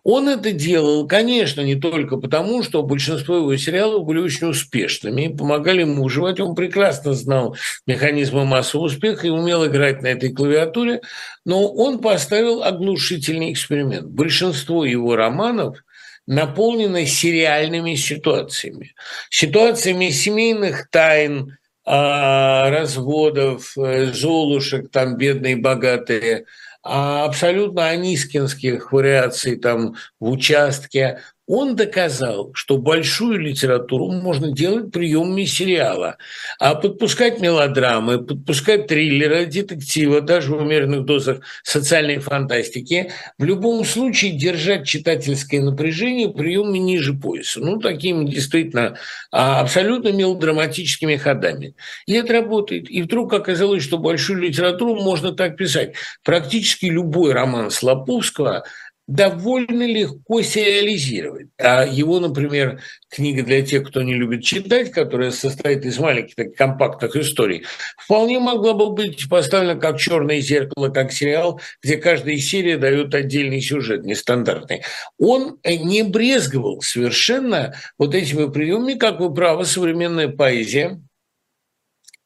[0.05, 5.81] Он это делал, конечно, не только потому, что большинство его сериалов были очень успешными, помогали
[5.81, 6.41] ему выживать.
[6.41, 11.01] Он прекрасно знал механизмы массового успеха и умел играть на этой клавиатуре,
[11.45, 14.07] но он поставил оглушительный эксперимент.
[14.07, 15.79] Большинство его романов
[16.27, 18.95] наполнено сериальными ситуациями.
[19.31, 26.47] Ситуациями семейных тайн, а, разводов, э, золушек, там бедные, богатые–
[26.87, 35.45] а абсолютно анискинских вариаций там в участке, он доказал, что большую литературу можно делать приемами
[35.45, 36.17] сериала,
[36.59, 44.33] а подпускать мелодрамы, подпускать триллеры, детектива, даже в умеренных дозах социальной фантастики, в любом случае
[44.33, 47.61] держать читательское напряжение приемами ниже пояса.
[47.61, 48.99] Ну, такими действительно
[49.31, 51.75] а, абсолютно мелодраматическими ходами.
[52.07, 52.91] И это работает.
[52.91, 55.95] И вдруг оказалось, что большую литературу можно так писать.
[56.25, 58.65] Практически любой роман Слоповского–
[59.07, 61.49] довольно легко сериализировать.
[61.59, 66.55] А его, например, книга для тех, кто не любит читать, которая состоит из маленьких так,
[66.55, 67.65] компактных историй,
[67.97, 73.61] вполне могла бы быть поставлена как черное зеркало, как сериал, где каждая серия дает отдельный
[73.61, 74.83] сюжет, нестандартный.
[75.19, 81.01] Он не брезговал совершенно вот этими приемами, как вы правы, современная поэзия–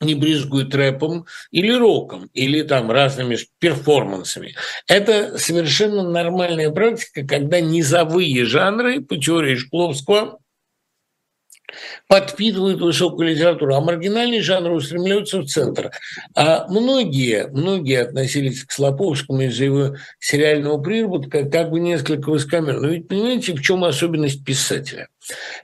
[0.00, 4.54] не брезгуют рэпом или роком, или там разными перформансами.
[4.86, 10.38] Это совершенно нормальная практика, когда низовые жанры, по теории Шкловского,
[12.08, 15.92] подпитывают высокую литературу, а маргинальные жанры устремляются в центр.
[16.34, 22.80] А многие, многие относились к Слоповскому из-за его сериального приработка как бы несколько высокомерно.
[22.80, 25.08] Но ведь понимаете, в чем особенность писателя?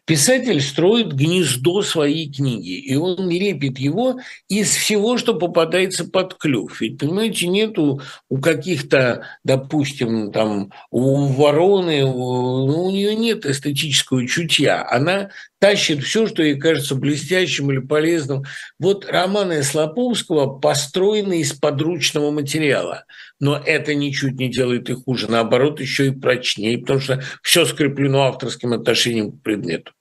[0.05, 6.81] Писатель строит гнездо своей книги, и он лепит его из всего, что попадается под клюв.
[6.81, 14.27] Ведь, понимаете, нету у каких-то, допустим, там, у вороны, у, ну, у нее нет эстетического
[14.29, 14.87] чутья.
[14.89, 18.45] Она тащит все, что ей кажется блестящим или полезным.
[18.79, 23.05] Вот романы Слоповского построены из подручного материала.
[23.39, 28.23] Но это ничуть не делает их хуже, наоборот, еще и прочнее, потому что все скреплено
[28.23, 29.93] авторским отношением к предмету.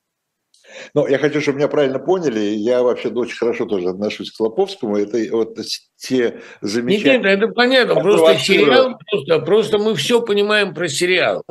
[0.93, 2.39] Ну, я хочу, чтобы меня правильно поняли.
[2.39, 4.98] Я вообще очень хорошо тоже отношусь к Слоповскому.
[4.98, 5.58] Это вот
[5.98, 7.17] те замечательные...
[7.17, 7.95] Нет, нет, это понятно.
[7.95, 11.43] Просто сериал, просто, просто мы все понимаем про сериалы.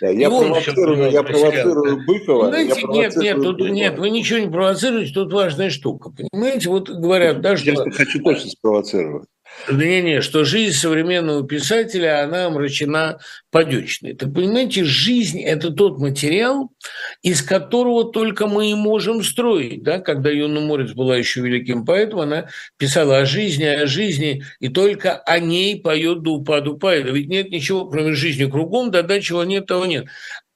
[0.00, 2.48] Да, я провоцирую, я провоцирую Быкова.
[2.48, 3.72] Знаете, я нет, нет, тут, Быкова.
[3.72, 6.10] нет, вы ничего не провоцируете, тут важная штука.
[6.10, 7.70] Понимаете, вот говорят, да, что...
[7.70, 9.28] Я хочу точно спровоцировать.
[9.70, 13.20] Не-не, что жизнь современного писателя, она омрачена
[13.50, 14.14] подечной.
[14.14, 16.72] Так понимаете, жизнь– это тот материал,
[17.22, 19.82] из которого только мы и можем строить.
[19.82, 20.00] Да?
[20.00, 25.16] Когда Юна Морец была еще великим поэтом, она писала о жизни, о жизни, и только
[25.16, 27.10] о ней поет до упаду поэта.
[27.10, 30.06] Ведь нет ничего, кроме жизни кругом, да, да, чего нет, того нет.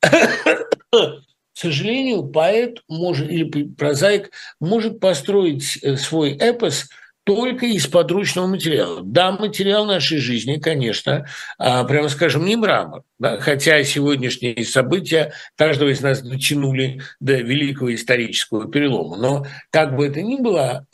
[0.00, 6.88] К сожалению, поэт может, или прозаик может построить э, свой эпос–
[7.26, 9.00] только из подручного материала.
[9.02, 11.26] Да, материал нашей жизни, конечно,
[11.58, 13.02] а, прямо скажем, не мрамор.
[13.18, 19.16] Да, хотя сегодняшние события каждого из нас дотянули до великого исторического перелома.
[19.16, 20.86] Но как бы это ни было,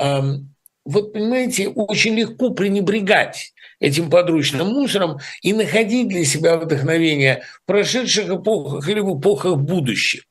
[0.87, 8.31] вот понимаете, очень легко пренебрегать этим подручным мусором и находить для себя вдохновение в прошедших
[8.31, 10.23] эпохах или в эпохах будущих.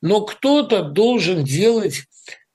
[0.00, 2.04] Но кто-то должен делать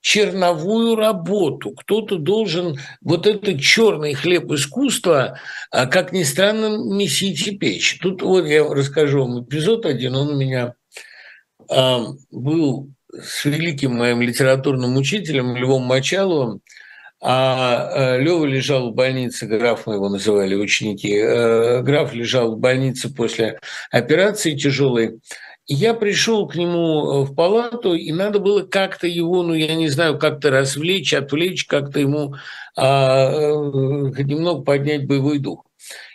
[0.04, 1.72] черновую работу.
[1.72, 5.40] Кто-то должен вот этот черный хлеб искусства,
[5.72, 8.00] а, как ни странно, месить и печь.
[8.02, 10.18] Тут вот я расскажу вам эпизод один.
[10.18, 10.74] Он у меня
[11.70, 11.98] э,
[12.32, 16.60] был с великим моим литературным учителем Львом Мочаловым.
[17.22, 22.60] А э, Лева лежал в больнице, граф мы его называли ученики, э, граф лежал в
[22.60, 25.22] больнице после операции тяжелой,
[25.68, 29.88] я пришел к нему э, в палату, и надо было как-то его, ну, я не
[29.88, 32.36] знаю, как-то развлечь, отвлечь, как-то ему
[32.76, 35.66] а, э, немного поднять боевой дух.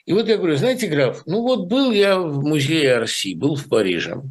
[0.07, 3.69] И вот я говорю, знаете, граф, ну вот был я в музее Арси, был в
[3.69, 4.23] Париже,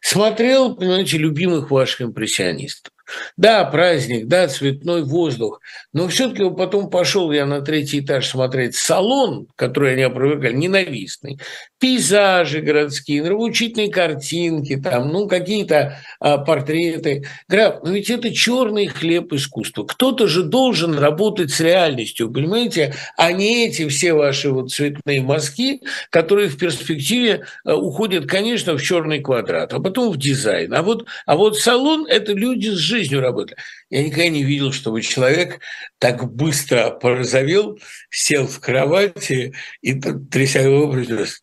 [0.00, 2.92] смотрел, понимаете, любимых ваших импрессионистов.
[3.36, 5.60] Да, праздник, да, цветной воздух,
[5.92, 11.38] но все-таки потом пошел я на третий этаж смотреть салон, который они опровергали, ненавистный,
[11.78, 17.26] пейзажи городские, нравоучительные картинки, там, ну, какие-то а, портреты.
[17.48, 19.84] Граф, ну ведь это черный хлеб искусства.
[19.84, 25.80] Кто-то же должен работать с реальностью, понимаете, а не эти все ваши вот цветные мазки,
[26.10, 30.72] которые в перспективе а, уходят, конечно, в черный квадрат, а потом в дизайн.
[30.74, 33.56] А вот, а вот салон– это люди с жизнью жизнью работали.
[33.88, 35.60] Я никогда не видел, чтобы человек
[35.98, 37.78] так быстро порозовел,
[38.10, 41.40] сел в кровати и, тряся его, произнес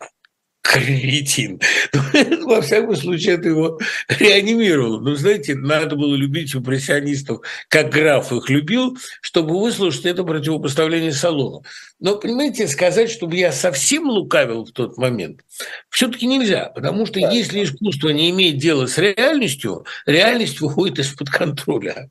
[0.68, 1.60] кретин.
[2.46, 3.80] Во всяком случае, это его
[4.20, 5.00] реанимировало.
[5.00, 11.64] Но, знаете, надо было любить импрессионистов, как граф их любил, чтобы выслушать это противопоставление салону.
[12.00, 15.42] Но, понимаете, сказать, чтобы я совсем лукавил в тот момент,
[15.90, 17.32] все-таки нельзя, потому что да.
[17.32, 22.10] если искусство не имеет дела с реальностью, реальность выходит из-под контроля.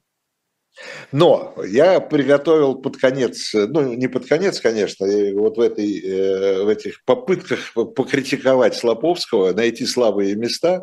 [1.10, 6.68] Но я приготовил под конец, ну не под конец, конечно, вот в, этой, э, в
[6.68, 10.82] этих попытках покритиковать Слоповского, найти слабые места,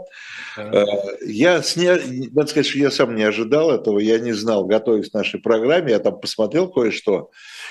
[0.57, 0.85] э,
[1.25, 1.99] я, сня...
[2.31, 5.91] надо сказать, что я сам не ожидал этого, я не знал, готовясь к нашей программе,
[5.91, 7.29] я там посмотрел кое-что,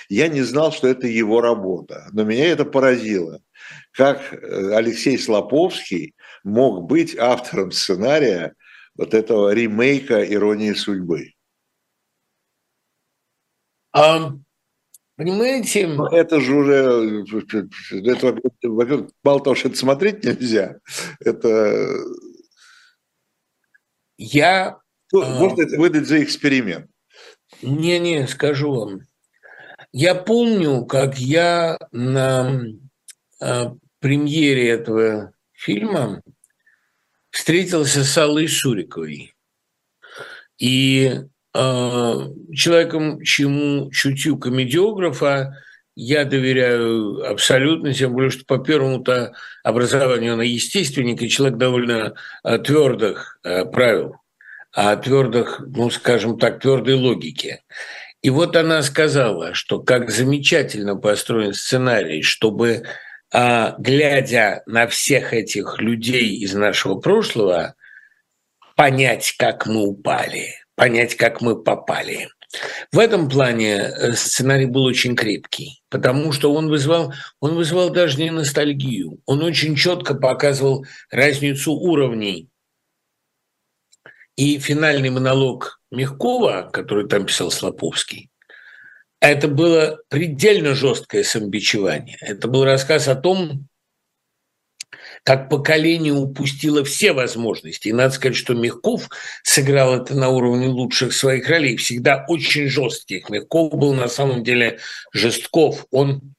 [0.08, 3.40] я не знал, что это его работа, но меня это поразило,
[3.92, 8.54] как э, Алексей Слоповский мог быть автором сценария
[8.96, 11.32] вот этого ремейка «Иронии судьбы».
[13.92, 14.32] А,
[15.16, 15.86] понимаете?
[15.86, 17.24] Но это же уже,
[17.90, 20.78] это, во-первых, мало того, что это смотреть нельзя,
[21.20, 21.98] это...
[24.16, 24.78] Я...
[25.12, 26.90] Ну, а, можно это выдать за эксперимент.
[27.60, 29.00] Не-не, скажу вам.
[29.92, 32.64] Я помню, как я на
[33.40, 36.22] а, премьере этого фильма
[37.30, 39.34] встретился с Аллой Шуриковой.
[40.58, 41.22] И
[41.54, 45.54] человеком, чему чутью комедиографа
[45.94, 52.58] я доверяю абсолютно, тем более, что по первому-то образованию на естественник и человек довольно а,
[52.58, 54.16] твердых а, правил.
[54.72, 57.62] о твердых, ну, скажем так, твердой логике.
[58.22, 62.84] И вот она сказала, что как замечательно построен сценарий, чтобы,
[63.30, 67.74] а, глядя на всех этих людей из нашего прошлого,
[68.76, 72.28] понять, как мы упали, понять, как мы попали.
[72.92, 78.18] В этом плане э, сценарий был очень крепкий, потому что он вызвал, он вызвал даже
[78.18, 82.48] не ностальгию, он очень четко показывал разницу уровней.
[84.36, 88.30] И финальный монолог Мягкова, который там писал Слоповский,
[89.20, 92.18] это было предельно жесткое самобичевание.
[92.20, 93.68] Это был рассказ о том,
[95.24, 97.88] как поколение упустило все возможности.
[97.88, 99.08] И надо сказать, что Мягков
[99.42, 103.30] сыграл это на уровне лучших своих ролей, всегда очень жестких.
[103.30, 104.78] Мягков был на самом деле
[105.12, 105.86] жестков.
[105.90, 106.34] Он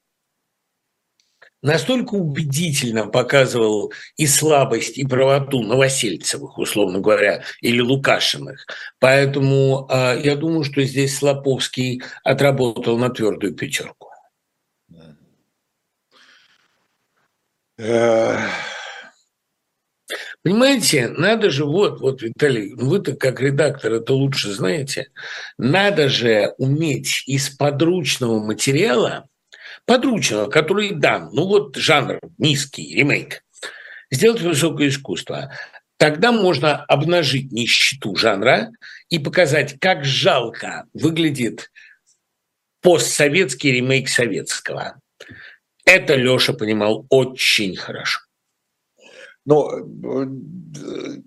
[1.61, 8.67] настолько убедительно показывал и слабость, и правоту Новосельцевых, условно говоря, или Лукашиных.
[8.99, 14.09] Поэтому э, я думаю, что здесь Слоповский отработал на твердую пятерку.
[20.43, 25.07] Понимаете, надо же, вот, вот, Виталий, вы-то как редактор это лучше знаете,
[25.57, 29.29] надо же уметь из подручного материала,
[29.85, 33.41] подручного, который дан, ну вот жанр низкий, ремейк,
[34.11, 35.53] сделать высокое искусство.
[35.95, 38.71] Тогда можно обнажить нищету жанра
[39.07, 41.71] и показать, как жалко выглядит
[42.81, 44.99] постсоветский ремейк советского.
[45.85, 48.19] Это Леша понимал очень хорошо.
[49.45, 50.25] Но э,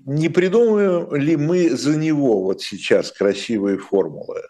[0.06, 4.42] не придумаем ли мы за него вот сейчас красивые формулы?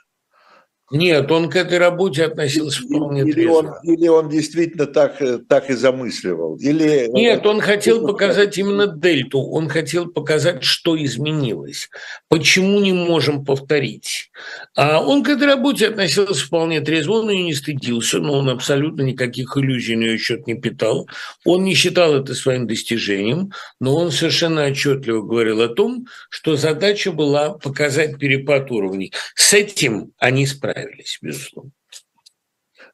[0.93, 3.53] Нет, он к этой работе относился вполне или трезво.
[3.55, 6.57] Он, или он действительно так, э, так и замысливал?
[6.59, 7.09] Или...
[7.11, 9.41] Нет, он хотел показать именно дельту.
[9.41, 11.91] Он хотел показать, что изменилось.
[12.29, 14.31] Почему не можем повторить.
[14.77, 17.15] А он к этой работе относился вполне трезво.
[17.15, 21.09] Он ее не стыдился, но он абсолютно никаких иллюзий на ее счет не питал.
[21.45, 27.11] Он не считал это своим достижением, но он совершенно отчетливо говорил о том, что задача
[27.11, 29.13] была показать перепад уровней.
[29.35, 31.73] С этим они справились справились, безусловно.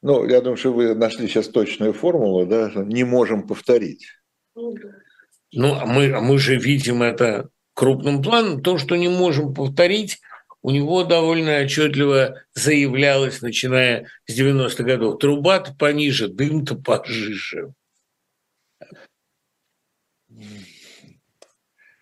[0.01, 4.07] Ну, я думаю, что вы нашли сейчас точную формулу, да, не можем повторить.
[4.55, 8.61] Ну, а мы, а мы же видим это крупным планом.
[8.61, 10.19] То, что не можем повторить,
[10.61, 15.19] у него довольно отчетливо заявлялось, начиная с 90-х годов.
[15.19, 17.73] Труба-то пониже, дым-то пожиже.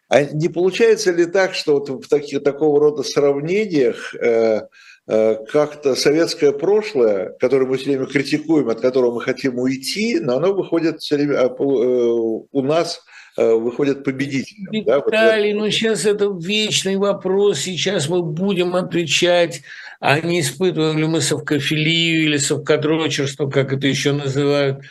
[0.08, 4.68] А не получается ли так, что вот в таких, такого рода сравнениях э, Э,
[5.08, 10.54] как-то советское прошлое, которое мы все время критикуем, от которого мы хотим уйти, но оно
[10.54, 13.04] выходит все время, а, э, у нас
[13.36, 14.72] э, выходит победителем.
[14.72, 15.60] Виталий, да?
[15.60, 19.64] ну сейчас это вечный вопрос, сейчас мы будем отвечать,
[19.99, 24.82] а не испытываем ли мы совкофилию или совкодрочерство, как это еще называют.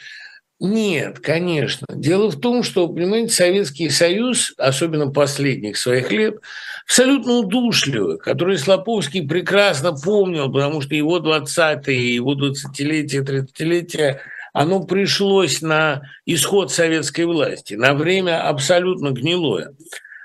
[0.61, 1.87] Нет, конечно.
[1.91, 6.37] Дело в том, что, понимаете, Советский Союз, особенно последних своих лет,
[6.85, 14.19] абсолютно удушливый, который Слоповский прекрасно помнил, потому что его 20-е, его 20-летие, 30-летие,
[14.53, 19.73] оно пришлось на исход советской власти, на время абсолютно гнилое.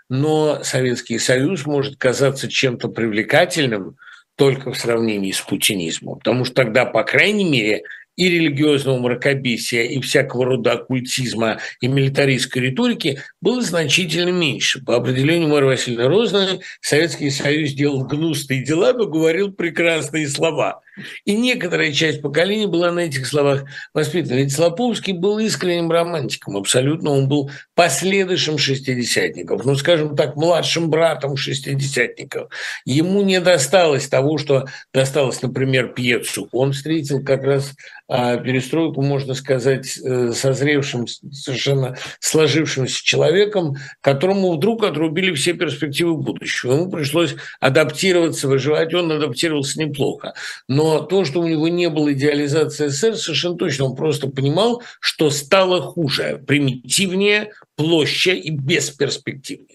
[0.09, 3.95] Но Советский Союз может казаться чем-то привлекательным
[4.35, 7.83] только в сравнении с путинизмом, потому что тогда, по крайней мере,
[8.15, 14.83] и религиозного мракобесия, и всякого рода оккультизма, и милитаристской риторики было значительно меньше.
[14.83, 20.81] По определению Марии Васильевны Розной, Советский Союз делал гнусные дела, но говорил прекрасные слова.
[21.25, 24.37] И некоторая часть поколения была на этих словах воспитана.
[24.37, 27.11] Ведь Слоповский был искренним романтиком, абсолютно.
[27.11, 32.49] Он был последующим шестидесятников, ну, скажем так, младшим братом шестидесятников.
[32.85, 36.47] Ему не досталось того, что досталось, например, Пьецу.
[36.51, 37.73] Он встретил как раз
[38.07, 46.73] а перестройку, можно сказать, э, созревшим, совершенно сложившимся человеком, которому вдруг отрубили все перспективы будущего.
[46.73, 50.35] Ему пришлось адаптироваться, выживать, он адаптировался неплохо.
[50.67, 53.85] Но то, что у него не было идеализации СССР, совершенно точно.
[53.85, 59.74] Он просто понимал, что стало хуже, примитивнее, площе и бесперспективнее.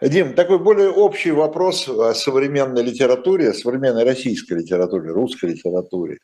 [0.00, 6.18] Дим, такой более общий вопрос о современной литературе, современной российской литературе, русской литературе.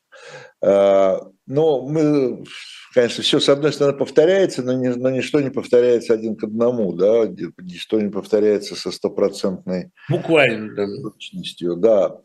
[0.60, 1.16] Э,
[1.46, 2.44] но мы,
[2.92, 7.26] конечно, все с одной стороны повторяется, но, но ничто не повторяется один к одному, да,
[7.62, 12.18] ничто не повторяется со стопроцентной Буквально, точностью, да.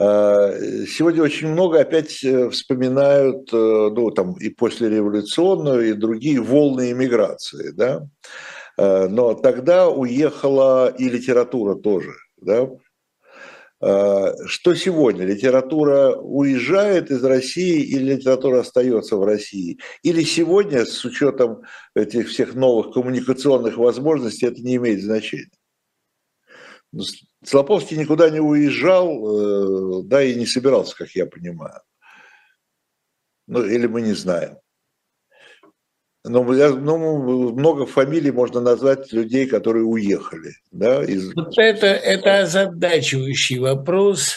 [0.00, 7.72] Э, сегодня очень много опять э, вспоминают, ну, там, и послереволюционную, и другие волны иммиграции,
[7.72, 8.06] да.
[8.78, 12.14] Но тогда уехала и литература тоже.
[12.38, 12.68] Да?
[13.80, 15.24] Что сегодня?
[15.24, 19.78] Литература уезжает из России или литература остается в России?
[20.02, 21.62] Или сегодня, с учетом
[21.94, 25.50] этих всех новых коммуникационных возможностей, это не имеет значения?
[26.92, 27.02] Ну,
[27.44, 31.80] Слоповский никуда не уезжал, э, да, и не собирался, как я понимаю.
[33.48, 34.58] Ну, или мы не знаем.
[36.24, 40.52] Но ну, много фамилий можно назвать людей, которые уехали.
[40.70, 41.34] Да, из...
[41.34, 44.36] Вот это, это озадачивающий вопрос.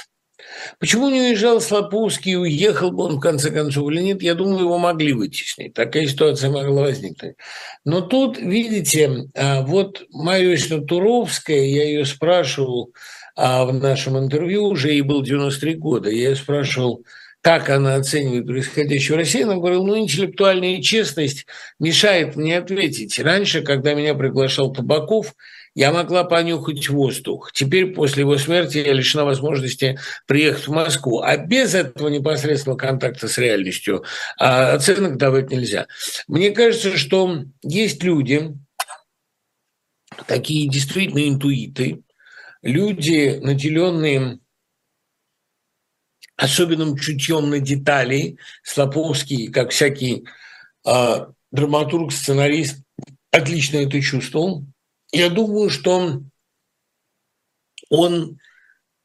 [0.79, 4.77] Почему не уезжал Слоповский, уехал бы он в конце концов или нет, я думаю, его
[4.79, 5.73] могли вытеснить.
[5.73, 7.35] Такая ситуация могла возникнуть.
[7.83, 12.93] Но тут, видите, а, вот Мария Туровская, я ее спрашивал
[13.35, 17.03] а в нашем интервью, уже ей было 93 года, я ее спрашивал,
[17.45, 21.45] как она оценивает происходящее в России, она говорила, ну, интеллектуальная честность
[21.77, 23.19] мешает мне ответить.
[23.19, 25.35] Раньше, когда меня приглашал Табаков,
[25.75, 27.51] я могла понюхать воздух.
[27.53, 31.21] Теперь, после его смерти, я лишена возможности приехать в Москву.
[31.21, 34.03] А без этого непосредственного контакта с реальностью
[34.39, 35.85] а оценок давать нельзя.
[36.27, 38.55] Мне кажется, что есть люди,
[40.25, 42.01] такие действительно интуиты,
[42.63, 44.39] люди, наделенные
[46.37, 48.37] особенным чутьем на детали.
[48.63, 50.25] Слоповский, как всякий
[50.85, 52.81] э, драматург, сценарист,
[53.31, 54.65] отлично это чувствовал.
[55.11, 56.21] Я думаю, что
[57.89, 58.39] он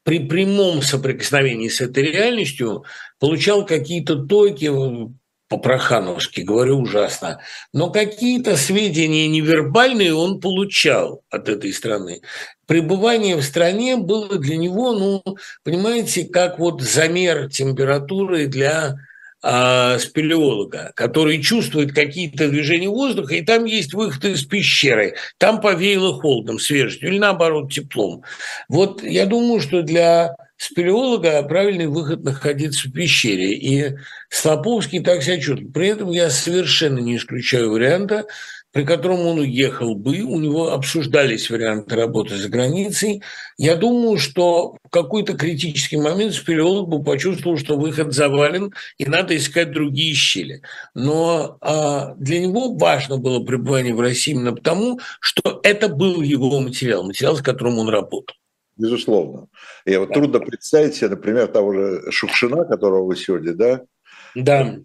[0.03, 2.83] при прямом соприкосновении с этой реальностью
[3.19, 4.65] получал какие-то токи,
[5.51, 7.41] по-прохановски говорю ужасно,
[7.73, 12.21] но какие-то сведения невербальные он получал от этой страны.
[12.67, 15.21] Пребывание в стране было для него, ну,
[15.65, 18.95] понимаете, как вот замер температуры для
[19.43, 26.17] а, спелеолога, который чувствует какие-то движения воздуха, и там есть выход из пещеры, там повеяло
[26.21, 28.23] холодом, свежестью, или наоборот теплом.
[28.69, 33.95] Вот я думаю, что для спелеолога правильный выход находиться в пещере, и
[34.29, 35.73] Слоповский так себя чувствует.
[35.73, 38.27] При этом я совершенно не исключаю варианта,
[38.71, 43.23] при котором он уехал бы, у него обсуждались варианты работы за границей.
[43.57, 49.35] Я думаю, что в какой-то критический момент спелеолог бы почувствовал, что выход завален, и надо
[49.35, 50.61] искать другие щели.
[50.93, 56.59] Но а, для него важно было пребывание в России именно потому, что это был его
[56.59, 58.35] материал, материал, с которым он работал.
[58.81, 59.47] Безусловно.
[59.85, 60.15] И вот да.
[60.15, 63.81] трудно представить себе, например, того же Шукшина, которого вы сегодня, да?
[64.33, 64.75] Да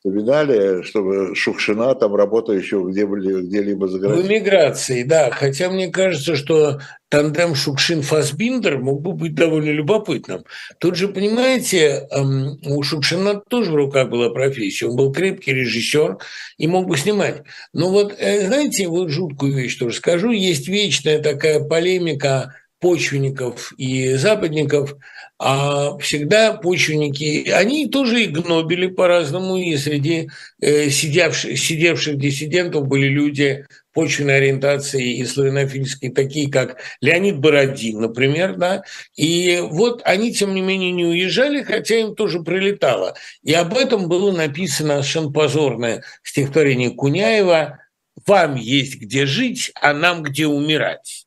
[0.00, 4.24] вспоминали, чтобы Шукшина там работающего где были где-либо за границей.
[4.24, 5.30] В эмиграции, да.
[5.30, 6.80] Хотя мне кажется, что
[7.10, 10.44] тандем Шукшин-Фасбиндер мог бы быть довольно любопытным.
[10.78, 14.86] Тут же, понимаете, эм, у Шукшина тоже в руках была профессия.
[14.86, 16.16] Он был крепкий режиссер
[16.56, 17.42] и мог бы снимать.
[17.74, 20.30] Но вот, э, знаете, вот жуткую вещь тоже скажу.
[20.30, 24.96] Есть вечная такая полемика почвенников и западников,
[25.38, 30.28] а всегда почвенники, они тоже и гнобили по-разному, и среди
[30.60, 38.56] э, сидевших, сидевших диссидентов были люди почвенной ориентации и славянофильской, такие как Леонид Бородин, например,
[38.56, 38.82] да,
[39.14, 43.14] и вот они, тем не менее, не уезжали, хотя им тоже прилетало.
[43.42, 47.78] И об этом было написано совершенно позорное стихотворение Куняева
[48.26, 51.26] «Вам есть где жить, а нам где умирать».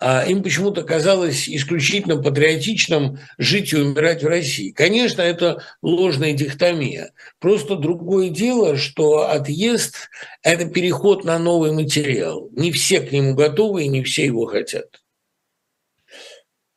[0.00, 4.70] А им почему-то казалось исключительно патриотичным жить и умирать в России.
[4.70, 7.12] Конечно, это ложная дихотомия.
[7.40, 10.08] Просто другое дело, что отъезд–
[10.42, 12.48] это переход на новый материал.
[12.52, 15.02] Не все к нему готовы и не все его хотят.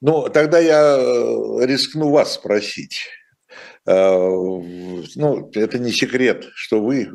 [0.01, 3.01] Ну, тогда я э, рискну вас спросить.
[3.87, 3.93] Э,
[5.15, 7.09] ну, это не секрет, что вы,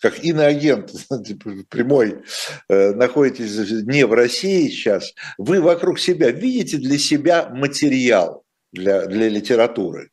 [0.00, 0.90] как иноагент
[1.26, 2.22] типа, прямой,
[2.68, 9.28] э, находитесь не в России сейчас, вы вокруг себя видите для себя материал для, для
[9.28, 10.10] литературы?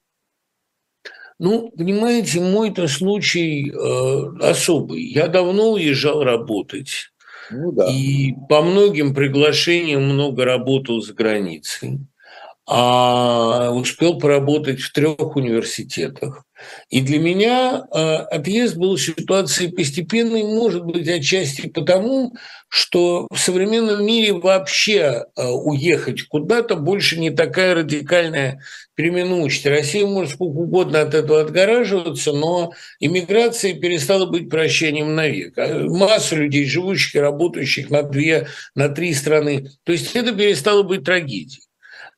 [1.40, 5.04] Ну, понимаете, мой-то случай э, особый.
[5.04, 7.12] Я давно уезжал работать.
[7.50, 7.88] Ну, да.
[7.90, 12.00] И по многим приглашениям много работал за границей
[12.66, 16.46] а успел поработать в трех университетах.
[16.90, 22.34] И для меня э, отъезд был ситуацией постепенной, может быть, отчасти потому,
[22.70, 28.62] что в современном мире вообще э, уехать куда-то больше не такая радикальная
[28.96, 29.68] перемена участи.
[29.68, 35.58] Россия может сколько угодно от этого отгораживаться, но иммиграция перестала быть прощением навек.
[35.58, 39.70] А масса людей, живущих и работающих на две, на три страны.
[39.84, 41.64] То есть это перестало быть трагедией.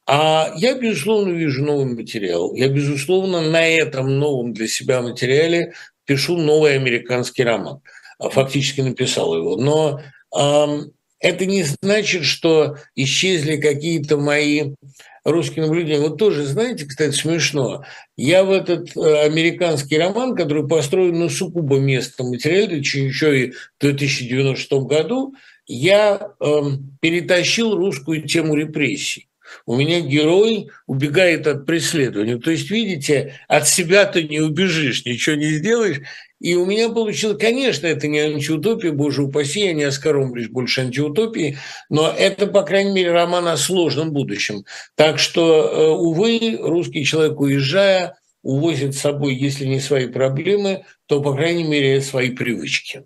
[0.08, 2.53] А я, безусловно, вижу новый материал.
[2.53, 5.74] Я, безусловно, на этом новом для себя материале
[6.06, 7.82] пишу новый американский роман.
[8.20, 9.58] А, фактически написал его.
[9.58, 10.01] Но
[10.38, 10.89] э,
[11.20, 14.76] это не значит, что исчезли какие-то мои
[15.24, 16.01] русские наблюдения.
[16.01, 17.84] Вот тоже, знаете, кстати, смешно.
[18.16, 23.82] Я в этот э, американский роман, который построен на сугубо местном материале, еще и в
[23.82, 25.34] 2096 году,
[25.66, 26.62] я э,
[27.01, 29.28] перетащил русскую тему репрессий.
[29.66, 32.38] У меня герой убегает от преследования.
[32.38, 36.01] То есть, видите, от себя ты не убежишь, ничего не сделаешь.
[36.39, 41.58] И у меня получилось, конечно, это не антиутопия, боже упаси, я не оскоромлюсь больше антиутопии,
[41.89, 44.66] но это, по крайней мере, роман о сложном будущем.
[44.95, 51.22] Так что, э, увы, русский человек, уезжая, увозит с собой, если не свои проблемы, то,
[51.22, 53.06] по крайней мере, свои привычки.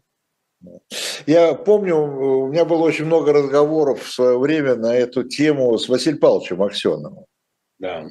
[1.26, 5.88] Я помню, у меня было очень много разговоров в свое время на эту тему с
[5.88, 7.26] Василием Павловичем Аксеновым.
[7.78, 8.07] Да.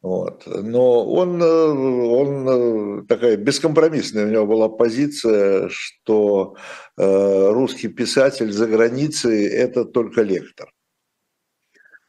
[0.00, 0.44] Вот.
[0.46, 6.54] Но он, он такая бескомпромиссная у него была позиция, что
[6.96, 10.72] э, русский писатель за границей– это только лектор.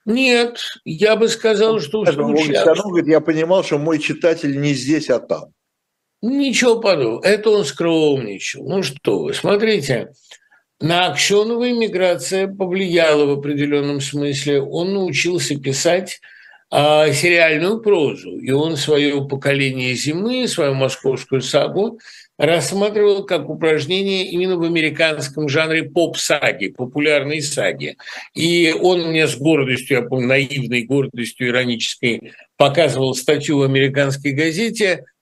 [0.06, 2.04] Нет, я бы сказал, что...
[2.04, 5.52] Это, он говорит, я понимал, что мой читатель не здесь, а там.
[6.22, 7.24] Ничего подобного.
[7.24, 8.68] Это он скромничал.
[8.68, 10.12] Ну что вы, смотрите,
[10.82, 14.62] на Аксенову миграция повлияла в определенном смысле.
[14.62, 16.20] Он научился писать
[16.72, 18.38] а, сериальную прозу.
[18.38, 22.00] И он свое поколение зимы, свою московскую сагу
[22.38, 27.98] рассматривал как упражнение именно в американском жанре поп-саги, популярной саги.
[28.34, 35.06] И он мне с гордостью, я помню, наивной гордостью иронической показывал статью в американской газете–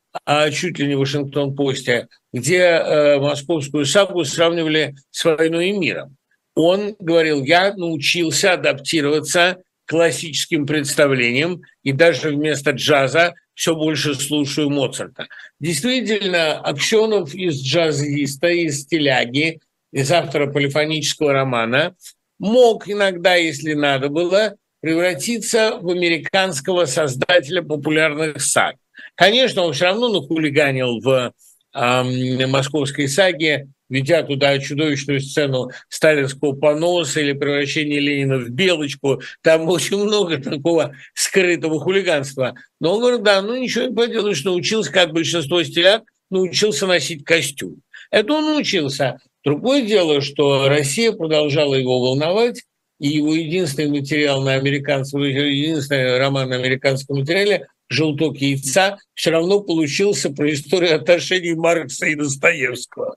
[0.51, 6.17] чуть ли не в Вашингтон-Посте, где э, московскую сагу сравнивали с «Войной и миром».
[6.55, 15.27] Он говорил, я научился адаптироваться классическим представлениям и даже вместо джаза все больше слушаю Моцарта.
[15.59, 19.59] Действительно, Аксенов из джазиста, из стиляги,
[19.91, 21.95] из автора полифонического романа
[22.37, 28.75] мог иногда, если надо было, превратиться в американского создателя популярных саг.
[29.17, 31.33] Конечно, он все равно нахулиганил в
[31.73, 39.21] э, московской саге, ведя туда чудовищную сцену сталинского поноса или превращения Ленина в белочку.
[39.41, 42.53] Там очень много такого скрытого хулиганства.
[42.79, 47.81] Но он говорит, да, ну ничего не поделаешь, научился, как большинство стиляк, научился носить костюм.
[48.11, 49.17] Это он научился.
[49.43, 52.63] Другое дело, что Россия продолжала его волновать,
[52.99, 59.61] и его единственный материал на американском, единственный роман на американском материале желток яйца, все равно
[59.61, 63.15] получился про историю отношений Маркса и Достоевского.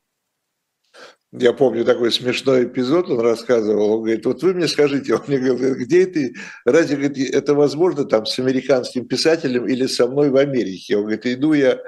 [1.32, 5.38] Я помню такой смешной эпизод, он рассказывал, он говорит, вот вы мне скажите, он мне
[5.38, 6.20] говорит, где это,
[6.64, 10.96] разве говорит, это возможно там с американским писателем или со мной в Америке?
[10.96, 11.78] Он говорит, иду я,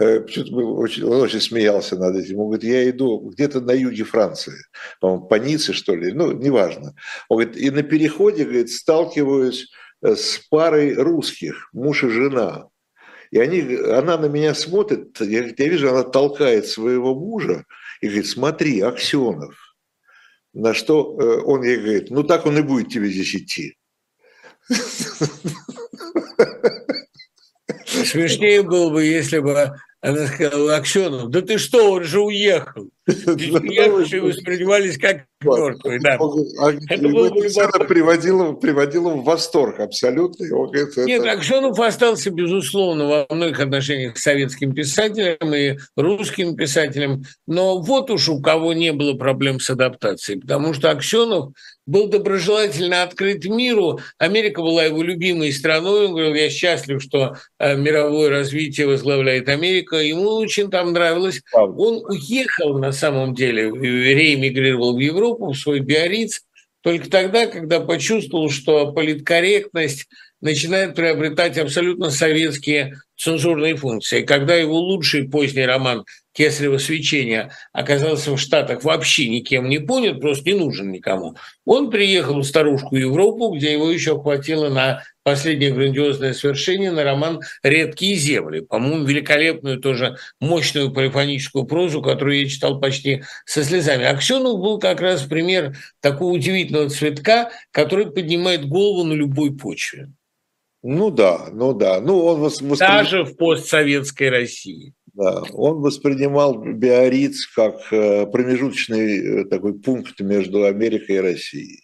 [0.00, 4.52] э, очень, он очень смеялся над этим, он говорит, я иду где-то на юге Франции,
[5.00, 6.94] по-моему, по Ницце, что ли, ну, неважно.
[7.30, 9.70] Он говорит, и на переходе, говорит, сталкиваюсь
[10.04, 12.68] с парой русских, муж и жена.
[13.30, 17.64] И они, она на меня смотрит, я, я вижу, она толкает своего мужа
[18.00, 19.56] и говорит, смотри, Аксенов.
[20.52, 23.76] На что э, он ей говорит, ну так он и будет тебе здесь идти.
[27.86, 32.90] Смешнее было бы, если бы она сказала, Аксенов, да ты что, он же уехал.
[33.06, 36.14] Уехавшие воспринимались как мертвые, да.
[36.88, 40.44] Это было приводило, приводило в восторг абсолютно.
[41.04, 48.28] Нет, Аксенов остался, безусловно, во многих отношениях советским писателем и русским писателем, но вот уж
[48.28, 51.52] у кого не было проблем с адаптацией, потому что Аксенов
[51.86, 54.00] был доброжелательно открыт миру.
[54.18, 56.06] Америка была его любимой страной.
[56.06, 59.96] Он говорил, я счастлив, что э, мировое развитие возглавляет Америка.
[59.96, 61.42] Ему очень там нравилось.
[61.52, 66.42] Он уехал, на самом деле, реэмигрировал в Европу, в свой Биориц,
[66.82, 70.06] только тогда, когда почувствовал, что политкорректность
[70.42, 74.22] начинает приобретать абсолютно советские цензурные функции.
[74.22, 76.04] Когда его лучший поздний роман
[76.34, 82.40] «Кесарево свечение» оказался в Штатах вообще никем не понят, просто не нужен никому, он приехал
[82.40, 88.60] в старушку Европу, где его еще хватило на последнее грандиозное свершение, на роман «Редкие земли».
[88.60, 94.04] По-моему, великолепную тоже мощную полифоническую прозу, которую я читал почти со слезами.
[94.04, 100.12] Аксенов был как раз пример такого удивительного цветка, который поднимает голову на любой почве.
[100.82, 102.00] Ну да, ну да.
[102.00, 102.78] Ну, он воспринимал...
[102.78, 104.92] Даже в постсоветской России.
[105.14, 111.83] Да, он воспринимал Биориц как э, промежуточный э, такой пункт между Америкой и Россией.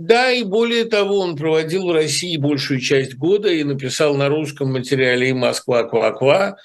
[0.00, 4.72] Да, и более того, он проводил в России большую часть года и написал на русском
[4.72, 6.56] материале и «Москва, ква-ква»,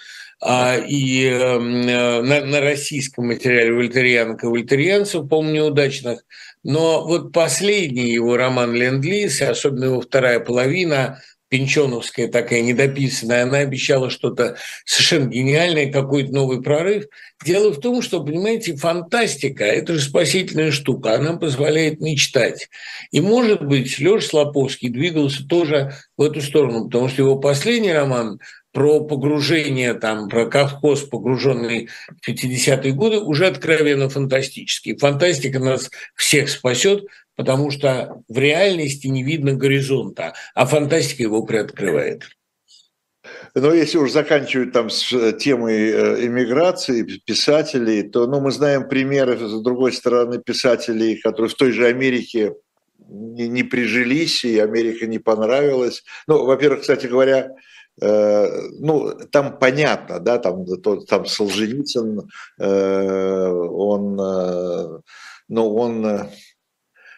[0.42, 6.24] а, и эм, э, на, на российском материале «Вольтерианка, вольтерианцев», по-моему, неудачных,
[6.64, 11.22] Но вот последний его роман «Ленд-лиз», особенно его вторая половина,
[11.56, 17.06] пенчоновская такая недописанная, она обещала что-то совершенно гениальное, какой-то новый прорыв.
[17.46, 22.68] Дело в том, что, понимаете, фантастика– это же спасительная штука, она позволяет мечтать.
[23.12, 28.42] И, может быть, Леша Слоповский двигался тоже в эту сторону, потому что его последний роман
[28.76, 31.88] про погружение, там, про Кавкоз, погруженный
[32.22, 34.98] в 50-е годы, уже откровенно фантастический.
[34.98, 37.06] Фантастика нас всех спасет,
[37.38, 42.24] потому что в реальности не видно горизонта, а фантастика его приоткрывает.
[43.56, 48.90] Но если уж заканчивать там с э, темой э, иммиграции, писателей, то ну, мы знаем
[48.90, 52.54] примеры, с другой стороны, писателей, которые в той же Америке
[53.08, 56.04] не, не прижились, и Америка не понравилась.
[56.28, 57.52] Ну, во-первых, кстати говоря,
[58.02, 60.66] ну, там понятно, да, там,
[61.08, 62.30] там Солженицын,
[62.60, 65.00] э, он, э,
[65.48, 66.30] ну, он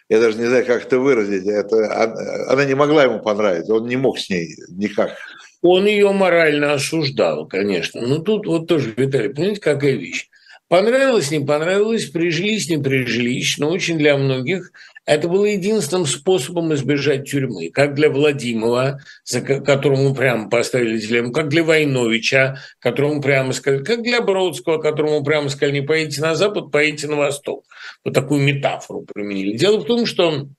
[0.10, 3.98] я даже не знаю, как это выразить, это, она не могла ему понравиться, он не
[3.98, 5.18] мог с ней никак.
[5.62, 8.00] Он ее морально осуждал, конечно.
[8.02, 10.30] Но тут вот тоже, Виталий, понимаете, какая вещь?
[10.70, 14.72] Понравилось, не понравилось, прижились, не прижились, но очень для многих
[15.08, 21.48] это было единственным способом избежать тюрьмы, как для Владимира, за которому прямо поставили дилемму, как
[21.48, 26.72] для Войновича, которому прямо сказали, как для Бродского, которому прямо сказали, не поедете на запад,
[26.72, 27.64] поедете на восток.
[28.04, 29.56] Вот такую метафору применили.
[29.58, 30.50] Дело в том, что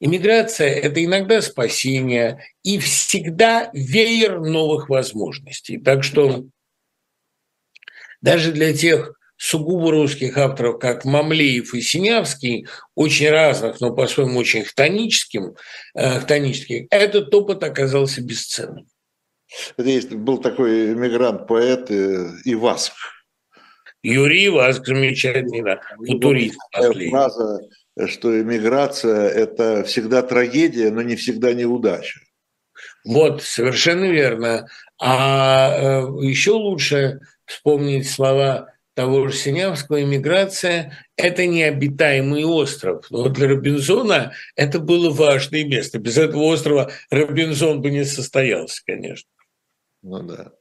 [0.00, 5.78] Иммиграция– это иногда спасение и всегда веер новых возможностей.
[5.78, 6.46] Так что
[8.20, 14.62] даже для тех сугубо русских авторов, как Мамлеев и Синявский, очень разных, но по-своему очень
[14.62, 15.56] хтоническим,
[15.94, 18.86] э, хтонических, этот опыт оказался бесценным.
[19.76, 22.92] Есть, был такой эмигрант-поэт э, Иваск.
[24.04, 26.58] Юрий Иваск замечательный, да, футурист.
[27.10, 27.62] Фраза,
[28.06, 32.20] что эмиграция– это всегда трагедия, но не всегда неудача.
[33.04, 34.68] Вот, совершенно верно.
[35.00, 43.06] А э, еще лучше вспомнить слова того же Синявского, иммиграция– это необитаемый остров.
[43.10, 45.98] Но вот для Робинзона это было важное место.
[45.98, 49.28] Без этого острова Робинзон бы не состоялся, конечно.
[50.02, 50.52] Ну да.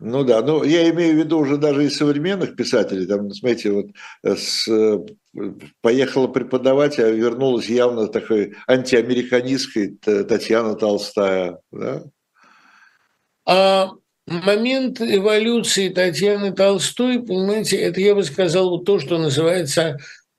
[0.00, 3.06] Ну да, ну я имею в виду уже даже и современных писателей.
[3.06, 3.86] Там, смотрите, вот
[4.22, 4.98] э, с, э,
[5.82, 11.60] поехала преподавать, а вернулась явно такой антиамериканистской Татьяна Толстая.
[11.70, 12.04] Да?
[13.44, 13.90] А
[14.30, 19.98] момент эволюции Татьяны Толстой, понимаете, это, я бы сказал, вот то, что называется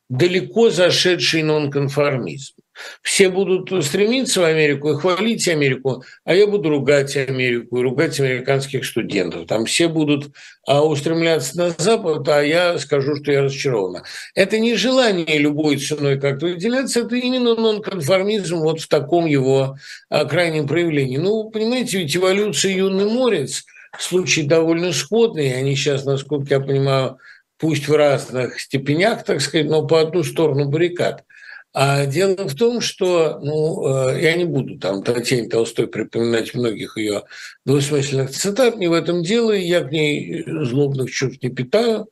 [0.10, 2.56] далеко зашедший нонконформизм.
[3.02, 8.20] Все будут стремиться в Америку и хвалить Америку, а я буду ругать Америку и ругать
[8.20, 9.48] американских студентов.
[9.48, 10.32] Там все будут
[10.66, 14.04] а, устремляться на Запад, а я скажу, что я разочарована.
[14.34, 19.76] Это не желание любой ценой как-то выделяться, это именно нонконформизм вот в таком его
[20.10, 21.18] а, крайнем проявлении.
[21.18, 23.66] Ну, понимаете, ведь эволюция юный морец–
[23.98, 25.56] случай довольно сходный.
[25.56, 27.18] Они сейчас, насколько я понимаю,
[27.58, 31.24] пусть в разных степенях, так сказать, но по одну сторону баррикад.
[31.72, 36.98] А дело в том, что, ну, э, я не буду там Татьяне Толстой припоминать многих
[36.98, 37.26] ее
[37.64, 42.08] двусмысленных цитат, не в этом дело, я к ней злобных чувств не питаю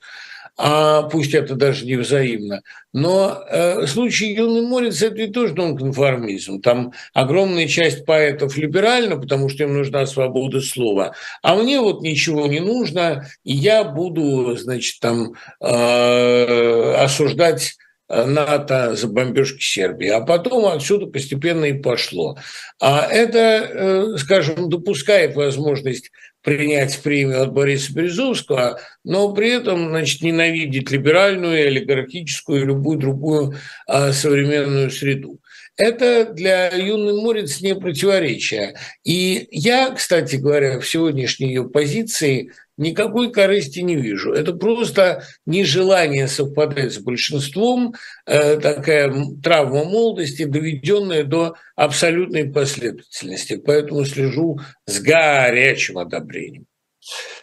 [0.58, 2.62] а пусть это даже не взаимно.
[2.92, 6.62] Но э, случай «Юный морец»– это и тоже нонконформизм.
[6.62, 11.14] Там огромная часть поэтов либеральна, потому что им нужна свобода слова.
[11.44, 17.76] А мне вот ничего не нужно, и я буду, значит, там э, осуждать
[18.10, 22.38] НАТО за бомбежки Сербии, а потом отсюда постепенно и пошло.
[22.80, 26.10] А это, э, скажем, допускает возможность
[26.48, 33.56] принять премию от Бориса Березовского, но при этом значит, ненавидеть либеральную, олигархическую и любую другую
[33.86, 35.42] а, современную среду.
[35.78, 38.76] Это для юный морец не противоречие.
[39.04, 44.34] И я, кстати говоря, в сегодняшней ее позиции никакой корысти не вижу.
[44.34, 47.94] Это просто нежелание совпадать с большинством,
[48.26, 49.14] э, такая
[49.44, 53.62] травма молодости, доведенная до абсолютной последовательности.
[53.64, 56.66] Поэтому слежу с горячим одобрением.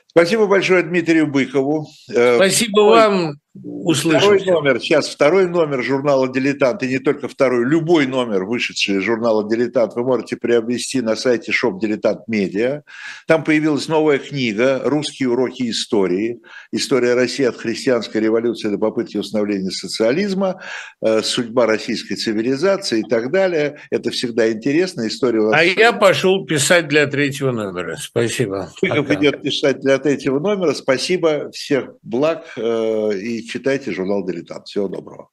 [0.06, 1.88] Спасибо большое Дмитрию Быкову.
[2.12, 2.90] Э, Спасибо Ой.
[2.90, 4.22] вам услышать.
[4.22, 9.02] Второй номер, сейчас второй номер журнала «Дилетант», и не только второй, любой номер, вышедший из
[9.02, 12.82] журнала «Дилетант», вы можете приобрести на сайте Shop Дилетант Медиа.
[13.26, 16.40] Там появилась новая книга «Русские уроки истории.
[16.72, 20.60] История России от христианской революции до попытки установления социализма.
[21.00, 23.78] Э, судьба российской цивилизации» и так далее.
[23.90, 25.06] Это всегда интересно.
[25.06, 27.96] История А я пошел писать для третьего номера.
[27.96, 28.72] Спасибо.
[28.82, 30.74] Быков идет писать для третьего номера.
[30.74, 31.50] Спасибо.
[31.52, 33.12] Всех благ э,
[33.46, 34.66] читайте журнал «Дилетант».
[34.66, 35.30] Всего доброго.